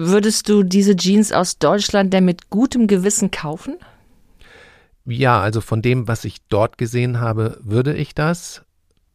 Würdest 0.00 0.48
du 0.48 0.62
diese 0.62 0.94
Jeans 0.94 1.32
aus 1.32 1.58
Deutschland 1.58 2.12
denn 2.12 2.24
mit 2.24 2.50
gutem 2.50 2.86
Gewissen 2.86 3.32
kaufen? 3.32 3.78
Ja, 5.04 5.40
also 5.40 5.60
von 5.60 5.82
dem, 5.82 6.06
was 6.06 6.24
ich 6.24 6.36
dort 6.48 6.78
gesehen 6.78 7.18
habe, 7.18 7.58
würde 7.64 7.96
ich 7.96 8.14
das. 8.14 8.62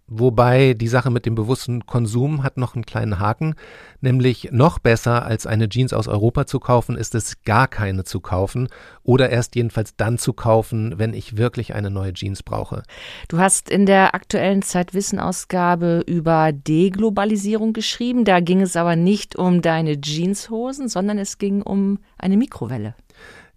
Wobei 0.07 0.73
die 0.73 0.89
Sache 0.89 1.09
mit 1.09 1.25
dem 1.25 1.33
bewussten 1.33 1.85
Konsum 1.85 2.43
hat 2.43 2.57
noch 2.57 2.75
einen 2.75 2.85
kleinen 2.85 3.19
Haken, 3.19 3.55
nämlich 4.01 4.49
noch 4.51 4.77
besser 4.77 5.25
als 5.25 5.47
eine 5.47 5.69
Jeans 5.69 5.93
aus 5.93 6.09
Europa 6.09 6.45
zu 6.45 6.59
kaufen, 6.59 6.97
ist 6.97 7.15
es 7.15 7.41
gar 7.43 7.69
keine 7.69 8.03
zu 8.03 8.19
kaufen 8.19 8.67
oder 9.03 9.29
erst 9.29 9.55
jedenfalls 9.55 9.95
dann 9.95 10.17
zu 10.17 10.33
kaufen, 10.33 10.99
wenn 10.99 11.13
ich 11.13 11.37
wirklich 11.37 11.73
eine 11.73 11.89
neue 11.89 12.13
Jeans 12.13 12.43
brauche. 12.43 12.83
Du 13.29 13.37
hast 13.37 13.69
in 13.69 13.85
der 13.85 14.13
aktuellen 14.13 14.61
Zeitwissen-Ausgabe 14.61 16.03
über 16.05 16.51
Deglobalisierung 16.51 17.71
geschrieben, 17.71 18.25
da 18.25 18.41
ging 18.41 18.61
es 18.61 18.75
aber 18.75 18.97
nicht 18.97 19.37
um 19.37 19.61
deine 19.61 20.01
Jeanshosen, 20.01 20.89
sondern 20.89 21.17
es 21.17 21.37
ging 21.37 21.61
um 21.61 21.99
eine 22.17 22.35
Mikrowelle. 22.35 22.95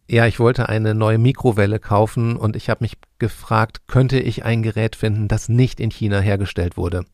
Ja, 0.08 0.26
ich 0.26 0.38
wollte 0.38 0.68
eine 0.68 0.94
neue 0.94 1.18
Mikrowelle 1.18 1.80
kaufen 1.80 2.36
und 2.36 2.54
ich 2.54 2.70
habe 2.70 2.84
mich 2.84 2.96
gefragt, 3.18 3.88
könnte 3.88 4.20
ich 4.20 4.44
ein 4.44 4.62
Gerät 4.62 4.94
finden, 4.94 5.26
das 5.26 5.48
nicht 5.48 5.80
in 5.80 5.90
China 5.90 6.20
hergestellt 6.20 6.76
wurde. 6.76 7.04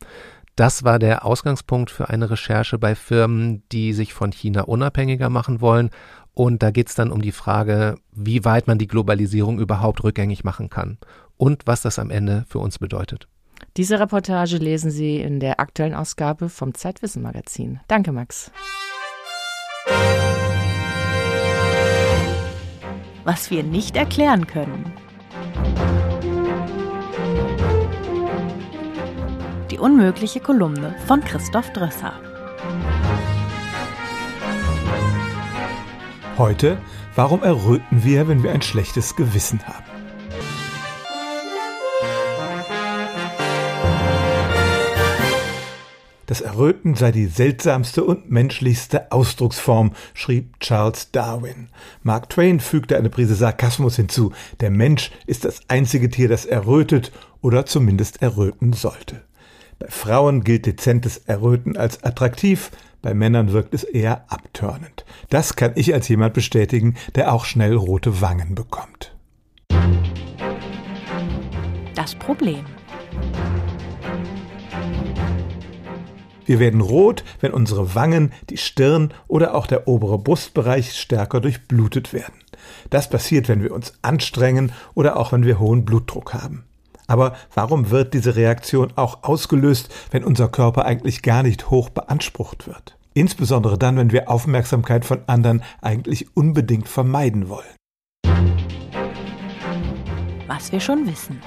Das 0.57 0.85
war 0.85 0.99
der 0.99 1.25
Ausgangspunkt 1.25 1.91
für 1.91 2.11
eine 2.11 2.31
Recherche 2.31 2.79
bei 2.79 2.95
Firmen, 2.95 3.63
die 3.73 3.95
sich 3.95 4.13
von 4.13 4.33
China 4.33 4.63
unabhängiger 4.63 5.31
machen 5.31 5.63
wollen. 5.63 5.89
Und 6.35 6.63
da 6.63 6.71
geht 6.71 6.89
es 6.89 6.95
dann 6.95 7.11
um 7.11 7.23
die 7.23 7.33
Frage, 7.33 7.97
wie 8.13 8.45
weit 8.45 8.67
man 8.67 8.77
die 8.77 8.87
Globalisierung 8.87 9.59
überhaupt 9.59 10.05
rückgängig 10.05 10.45
machen 10.45 10.69
kann 10.69 10.99
und 11.39 11.63
was 11.67 11.81
das 11.81 11.99
am 11.99 12.11
Ende 12.11 12.45
für 12.49 12.59
uns 12.59 12.79
bedeutet. 12.79 13.29
Diese 13.79 13.99
Reportage 14.01 14.59
lesen 14.59 14.91
Sie 14.91 15.21
in 15.21 15.41
der 15.41 15.61
aktuellen 15.61 15.95
Ausgabe 15.95 16.51
vom 16.51 16.75
Zeitwissen 16.75 17.23
Magazin. 17.23 17.81
Danke, 17.89 18.13
Max. 18.13 18.51
Was 23.25 23.51
wir 23.51 23.63
nicht 23.63 23.97
erklären 23.97 24.47
können. 24.47 24.93
Die 29.71 29.79
unmögliche 29.79 30.41
Kolumne 30.41 30.97
von 31.07 31.21
Christoph 31.21 31.73
Drösser. 31.73 32.15
Heute, 36.37 36.79
warum 37.15 37.43
erröten 37.43 38.03
wir, 38.03 38.27
wenn 38.27 38.43
wir 38.43 38.53
ein 38.53 38.63
schlechtes 38.63 39.15
Gewissen 39.15 39.61
haben? 39.67 39.92
Das 46.33 46.40
Erröten 46.40 46.95
sei 46.95 47.12
die 47.12 47.27
seltsamste 47.27 48.05
und 48.05 48.31
menschlichste 48.31 49.12
Ausdrucksform, 49.12 49.92
schrieb 50.14 50.59
Charles 50.61 51.11
Darwin. 51.11 51.68
Mark 52.03 52.31
Twain 52.31 52.59
fügte 52.59 52.97
eine 52.97 53.11
Prise 53.11 53.35
Sarkasmus 53.35 53.97
hinzu. 53.97 54.33
Der 54.61 54.71
Mensch 54.71 55.11
ist 55.27 55.45
das 55.45 55.61
einzige 55.68 56.09
Tier, 56.09 56.31
das 56.31 56.47
errötet 56.47 57.12
oder 57.42 57.66
zumindest 57.66 58.23
erröten 58.23 58.73
sollte. 58.73 59.25
Bei 59.79 59.88
Frauen 59.88 60.42
gilt 60.42 60.64
dezentes 60.64 61.18
Erröten 61.18 61.77
als 61.77 62.03
attraktiv, 62.03 62.71
bei 63.03 63.12
Männern 63.12 63.53
wirkt 63.53 63.75
es 63.75 63.85
eher 63.85 64.25
abtörnend. 64.33 65.05
Das 65.29 65.55
kann 65.55 65.73
ich 65.75 65.92
als 65.92 66.09
jemand 66.09 66.33
bestätigen, 66.33 66.95
der 67.14 67.35
auch 67.35 67.45
schnell 67.45 67.77
rote 67.77 68.23
Wangen 68.23 68.55
bekommt. 68.55 69.14
Das 71.95 72.14
Problem. 72.14 72.64
Wir 76.47 76.59
werden 76.59 76.81
rot, 76.81 77.25
wenn 77.41 77.53
unsere 77.53 77.95
Wangen, 77.95 78.33
die 78.51 78.57
Stirn 78.57 79.13
oder 79.29 79.55
auch 79.55 79.67
der 79.67 79.89
obere 79.89 80.19
Brustbereich 80.19 80.93
stärker 80.93 81.41
durchblutet 81.41 82.13
werden. 82.13 82.35
Das 82.91 83.09
passiert, 83.09 83.49
wenn 83.49 83.63
wir 83.63 83.73
uns 83.73 83.95
anstrengen 84.03 84.73
oder 84.95 85.17
auch 85.17 85.33
wenn 85.33 85.45
wir 85.45 85.59
hohen 85.59 85.85
Blutdruck 85.85 86.35
haben. 86.35 86.65
Aber 87.07 87.35
warum 87.55 87.91
wird 87.91 88.15
diese 88.15 88.37
Reaktion 88.37 88.93
auch 88.97 89.23
ausgelöst, 89.23 89.93
wenn 90.11 90.25
unser 90.25 90.49
Körper 90.49 90.85
eigentlich 90.85 91.23
gar 91.23 91.43
nicht 91.43 91.71
hoch 91.71 91.91
beansprucht 91.91 92.67
wird? 92.67 92.97
Insbesondere 93.15 93.77
dann, 93.77 93.97
wenn 93.97 94.13
wir 94.13 94.31
Aufmerksamkeit 94.31 95.05
von 95.05 95.21
anderen 95.27 95.63
eigentlich 95.83 96.35
unbedingt 96.37 96.89
vermeiden 96.89 97.49
wollen. 97.49 97.77
Was 100.47 100.73
wir 100.73 100.81
schon 100.81 101.07
wissen. 101.07 101.41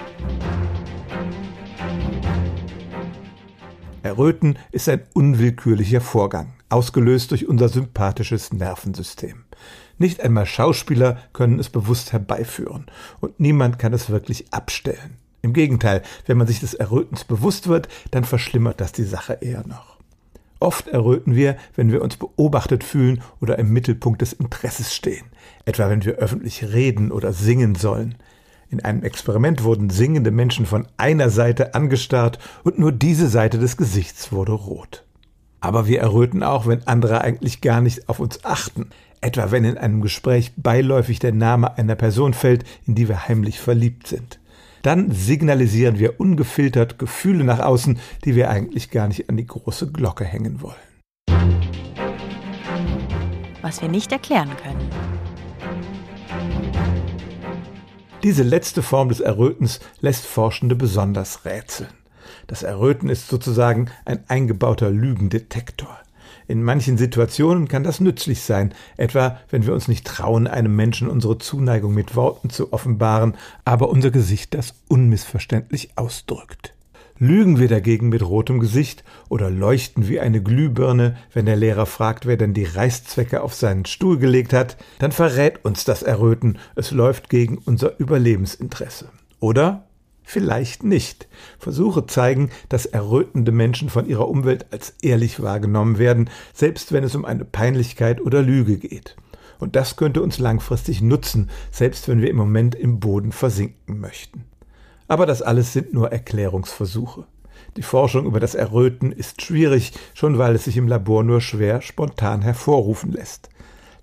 Erröten 4.05 4.59
ist 4.71 4.87
ein 4.87 5.01
unwillkürlicher 5.15 5.99
Vorgang, 5.99 6.53
ausgelöst 6.69 7.31
durch 7.31 7.47
unser 7.47 7.69
sympathisches 7.69 8.53
Nervensystem. 8.53 9.45
Nicht 9.97 10.21
einmal 10.21 10.45
Schauspieler 10.45 11.17
können 11.33 11.57
es 11.57 11.69
bewusst 11.69 12.13
herbeiführen, 12.13 12.85
und 13.19 13.39
niemand 13.39 13.79
kann 13.79 13.93
es 13.93 14.11
wirklich 14.11 14.53
abstellen. 14.53 15.17
Im 15.41 15.53
Gegenteil, 15.53 16.03
wenn 16.27 16.37
man 16.37 16.45
sich 16.45 16.59
des 16.59 16.75
Errötens 16.75 17.23
bewusst 17.23 17.67
wird, 17.67 17.87
dann 18.11 18.25
verschlimmert 18.25 18.79
das 18.79 18.91
die 18.91 19.03
Sache 19.03 19.39
eher 19.41 19.65
noch. 19.65 19.97
Oft 20.59 20.87
erröten 20.87 21.33
wir, 21.35 21.57
wenn 21.75 21.91
wir 21.91 22.03
uns 22.03 22.17
beobachtet 22.17 22.83
fühlen 22.83 23.23
oder 23.41 23.57
im 23.57 23.73
Mittelpunkt 23.73 24.21
des 24.21 24.33
Interesses 24.33 24.93
stehen, 24.93 25.25
etwa 25.65 25.89
wenn 25.89 26.05
wir 26.05 26.17
öffentlich 26.17 26.63
reden 26.63 27.11
oder 27.11 27.33
singen 27.33 27.73
sollen. 27.73 28.15
In 28.69 28.83
einem 28.83 29.03
Experiment 29.03 29.63
wurden 29.63 29.89
singende 29.89 30.31
Menschen 30.31 30.65
von 30.65 30.87
einer 30.97 31.29
Seite 31.29 31.75
angestarrt 31.75 32.39
und 32.63 32.79
nur 32.79 32.91
diese 32.91 33.27
Seite 33.27 33.57
des 33.57 33.77
Gesichts 33.77 34.31
wurde 34.31 34.53
rot. 34.53 35.03
Aber 35.61 35.87
wir 35.87 35.99
erröten 35.99 36.43
auch, 36.43 36.67
wenn 36.67 36.85
andere 36.87 37.21
eigentlich 37.21 37.61
gar 37.61 37.81
nicht 37.81 38.09
auf 38.09 38.19
uns 38.19 38.43
achten, 38.43 38.89
etwa 39.21 39.51
wenn 39.51 39.65
in 39.65 39.77
einem 39.77 40.01
Gespräch 40.01 40.53
beiläufig 40.57 41.19
der 41.19 41.33
Name 41.33 41.77
einer 41.77 41.95
Person 41.95 42.33
fällt, 42.33 42.63
in 42.85 42.95
die 42.95 43.07
wir 43.07 43.27
heimlich 43.27 43.59
verliebt 43.59 44.07
sind. 44.07 44.39
Dann 44.83 45.09
signalisieren 45.09 45.97
wir 45.97 46.19
ungefiltert 46.19 46.99
Gefühle 46.99 47.43
nach 47.43 47.59
außen, 47.59 47.97
die 48.23 48.35
wir 48.35 48.51
eigentlich 48.51 48.91
gar 48.91 49.07
nicht 49.07 49.29
an 49.29 49.37
die 49.37 49.47
große 49.47 49.91
Glocke 49.91 50.23
hängen 50.23 50.61
wollen. 50.61 50.75
Was 53.63 53.81
wir 53.81 53.89
nicht 53.89 54.11
erklären 54.11 54.51
können. 54.61 54.87
Diese 58.25 58.41
letzte 58.41 58.81
Form 58.81 59.09
des 59.09 59.19
Errötens 59.19 59.79
lässt 60.01 60.25
Forschende 60.25 60.75
besonders 60.75 61.45
rätseln. 61.45 61.91
Das 62.47 62.63
Erröten 62.63 63.07
ist 63.07 63.27
sozusagen 63.27 63.91
ein 64.03 64.23
eingebauter 64.27 64.89
Lügendetektor. 64.89 65.95
In 66.47 66.63
manchen 66.63 66.97
Situationen 66.97 67.67
kann 67.67 67.83
das 67.83 67.99
nützlich 67.99 68.41
sein, 68.41 68.73
etwa 68.97 69.37
wenn 69.51 69.67
wir 69.67 69.75
uns 69.75 69.87
nicht 69.87 70.07
trauen, 70.07 70.47
einem 70.47 70.75
Menschen 70.75 71.07
unsere 71.07 71.37
Zuneigung 71.37 71.93
mit 71.93 72.15
Worten 72.15 72.49
zu 72.49 72.73
offenbaren, 72.73 73.37
aber 73.63 73.89
unser 73.89 74.09
Gesicht 74.09 74.55
das 74.55 74.73
unmissverständlich 74.87 75.91
ausdrückt. 75.95 76.74
Lügen 77.17 77.59
wir 77.59 77.69
dagegen 77.69 78.09
mit 78.09 78.27
rotem 78.27 78.59
Gesicht 78.59 79.05
oder 79.29 79.49
leuchten 79.49 80.09
wie 80.09 80.19
eine 80.19 80.43
Glühbirne, 80.43 81.15
wenn 81.31 81.45
der 81.45 81.55
Lehrer 81.55 81.85
fragt, 81.85 82.25
wer 82.25 82.35
denn 82.35 82.53
die 82.53 82.65
Reißzwecke 82.65 83.41
auf 83.41 83.53
seinen 83.53 83.85
Stuhl 83.85 84.17
gelegt 84.17 84.51
hat, 84.51 84.75
dann 84.99 85.13
verrät 85.13 85.63
uns 85.63 85.85
das 85.85 86.03
Erröten, 86.03 86.57
es 86.75 86.91
läuft 86.91 87.29
gegen 87.29 87.57
unser 87.59 87.97
Überlebensinteresse. 87.99 89.07
Oder 89.39 89.87
vielleicht 90.23 90.83
nicht. 90.83 91.29
Versuche 91.57 92.05
zeigen, 92.05 92.49
dass 92.67 92.85
errötende 92.85 93.53
Menschen 93.53 93.89
von 93.89 94.07
ihrer 94.07 94.27
Umwelt 94.27 94.65
als 94.71 94.95
ehrlich 95.01 95.41
wahrgenommen 95.41 95.97
werden, 95.97 96.29
selbst 96.53 96.91
wenn 96.91 97.05
es 97.05 97.15
um 97.15 97.23
eine 97.23 97.45
Peinlichkeit 97.45 98.19
oder 98.19 98.41
Lüge 98.41 98.77
geht. 98.77 99.15
Und 99.59 99.77
das 99.77 99.95
könnte 99.95 100.21
uns 100.21 100.37
langfristig 100.37 101.01
nutzen, 101.01 101.49
selbst 101.71 102.09
wenn 102.09 102.21
wir 102.21 102.29
im 102.29 102.35
Moment 102.35 102.75
im 102.75 102.99
Boden 102.99 103.31
versinken 103.31 104.01
möchten. 104.01 104.43
Aber 105.07 105.25
das 105.25 105.41
alles 105.41 105.73
sind 105.73 105.93
nur 105.93 106.11
Erklärungsversuche. 106.11 107.25
Die 107.77 107.83
Forschung 107.83 108.25
über 108.25 108.39
das 108.39 108.55
Erröten 108.55 109.11
ist 109.11 109.41
schwierig, 109.41 109.93
schon 110.13 110.37
weil 110.37 110.55
es 110.55 110.65
sich 110.65 110.77
im 110.77 110.87
Labor 110.87 111.23
nur 111.23 111.41
schwer 111.41 111.81
spontan 111.81 112.41
hervorrufen 112.41 113.11
lässt. 113.11 113.49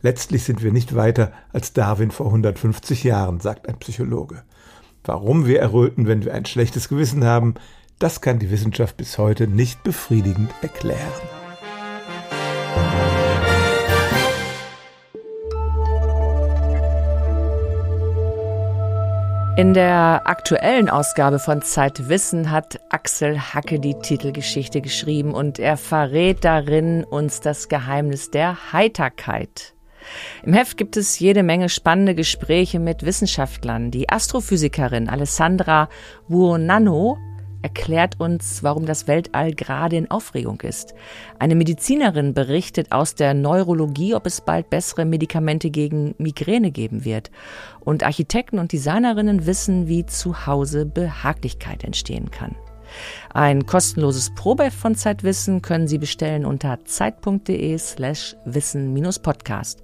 Letztlich 0.03 0.45
sind 0.45 0.63
wir 0.63 0.73
nicht 0.73 0.95
weiter 0.95 1.33
als 1.53 1.73
Darwin 1.73 2.11
vor 2.11 2.27
150 2.27 3.05
Jahren, 3.05 3.41
sagt 3.41 3.69
ein 3.69 3.79
Psychologe. 3.79 4.43
Warum 5.05 5.47
wir 5.47 5.61
erröten, 5.61 6.07
wenn 6.07 6.25
wir 6.25 6.35
ein 6.35 6.45
schlechtes 6.45 6.89
Gewissen 6.89 7.25
haben, 7.25 7.55
das 7.99 8.21
kann 8.21 8.39
die 8.39 8.51
Wissenschaft 8.51 8.97
bis 8.97 9.17
heute 9.17 9.47
nicht 9.47 9.83
befriedigend 9.85 10.51
erklären. 10.61 11.42
In 19.55 19.75
der 19.75 20.23
aktuellen 20.25 20.89
Ausgabe 20.89 21.39
von 21.39 21.61
Zeitwissen 21.61 22.51
hat 22.51 22.81
Axel 22.89 23.39
Hacke 23.39 23.79
die 23.79 23.93
Titelgeschichte 23.95 24.81
geschrieben 24.81 25.35
und 25.35 25.59
er 25.59 25.77
verrät 25.77 26.43
darin 26.43 27.05
uns 27.05 27.41
das 27.41 27.69
Geheimnis 27.69 28.31
der 28.31 28.73
Heiterkeit. 28.73 29.75
Im 30.43 30.55
Heft 30.55 30.79
gibt 30.79 30.97
es 30.97 31.19
jede 31.19 31.43
Menge 31.43 31.69
spannende 31.69 32.15
Gespräche 32.15 32.79
mit 32.79 33.05
Wissenschaftlern. 33.05 33.91
Die 33.91 34.09
Astrophysikerin 34.09 35.11
Alessandra 35.11 35.91
Buonanno 36.29 37.19
erklärt 37.63 38.21
uns, 38.21 38.63
warum 38.63 38.87
das 38.87 39.07
Weltall 39.07 39.53
gerade 39.53 39.97
in 39.97 40.11
Aufregung 40.11 40.61
ist. 40.61 40.95
Eine 41.39 41.55
Medizinerin 41.55 42.35
berichtet 42.35 42.93
aus 42.93 43.15
der 43.15 43.35
Neurologie, 43.35 44.15
ob 44.15 44.27
es 44.27 44.41
bald 44.41 44.71
bessere 44.71 45.05
Medikamente 45.05 45.71
gegen 45.71 46.15
Migräne 46.19 46.71
geben 46.71 47.05
wird. 47.05 47.31
Und 47.81 48.03
Architekten 48.03 48.59
und 48.59 48.73
Designerinnen 48.73 49.47
wissen, 49.47 49.89
wie 49.89 50.07
zu 50.07 50.47
Hause 50.47 50.87
Behaglichkeit 50.87 51.85
entstehen 51.85 52.31
kann. 52.31 52.57
Ein 53.33 53.67
kostenloses 53.67 54.35
Probeheft 54.35 54.79
von 54.79 54.95
Zeitwissen 54.95 55.63
können 55.63 55.89
Sie 55.89 55.99
bestellen 55.99 56.45
unter 56.45 56.85
zeit.de 56.85 57.79
slash 57.79 58.37
wissen-podcast. 58.45 59.83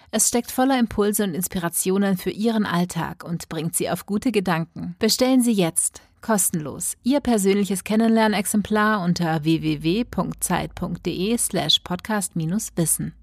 Es 0.10 0.30
steckt 0.30 0.50
voller 0.50 0.80
Impulse 0.80 1.26
und 1.26 1.34
Inspirationen 1.34 2.16
für 2.16 2.30
Ihren 2.30 2.66
Alltag 2.66 3.26
und 3.26 3.50
bringt 3.50 3.76
Sie 3.76 3.90
auf 3.90 4.06
gute 4.06 4.32
Gedanken. 4.32 4.96
Bestellen 5.00 5.42
Sie 5.42 5.52
jetzt 5.52 6.02
kostenlos 6.22 6.94
Ihr 7.04 7.20
persönliches 7.20 7.84
Kennenlernexemplar 7.84 9.04
unter 9.04 9.44
www.zeit.de 9.44 10.08
slash 11.38 11.80
podcast-wissen. 11.80 13.14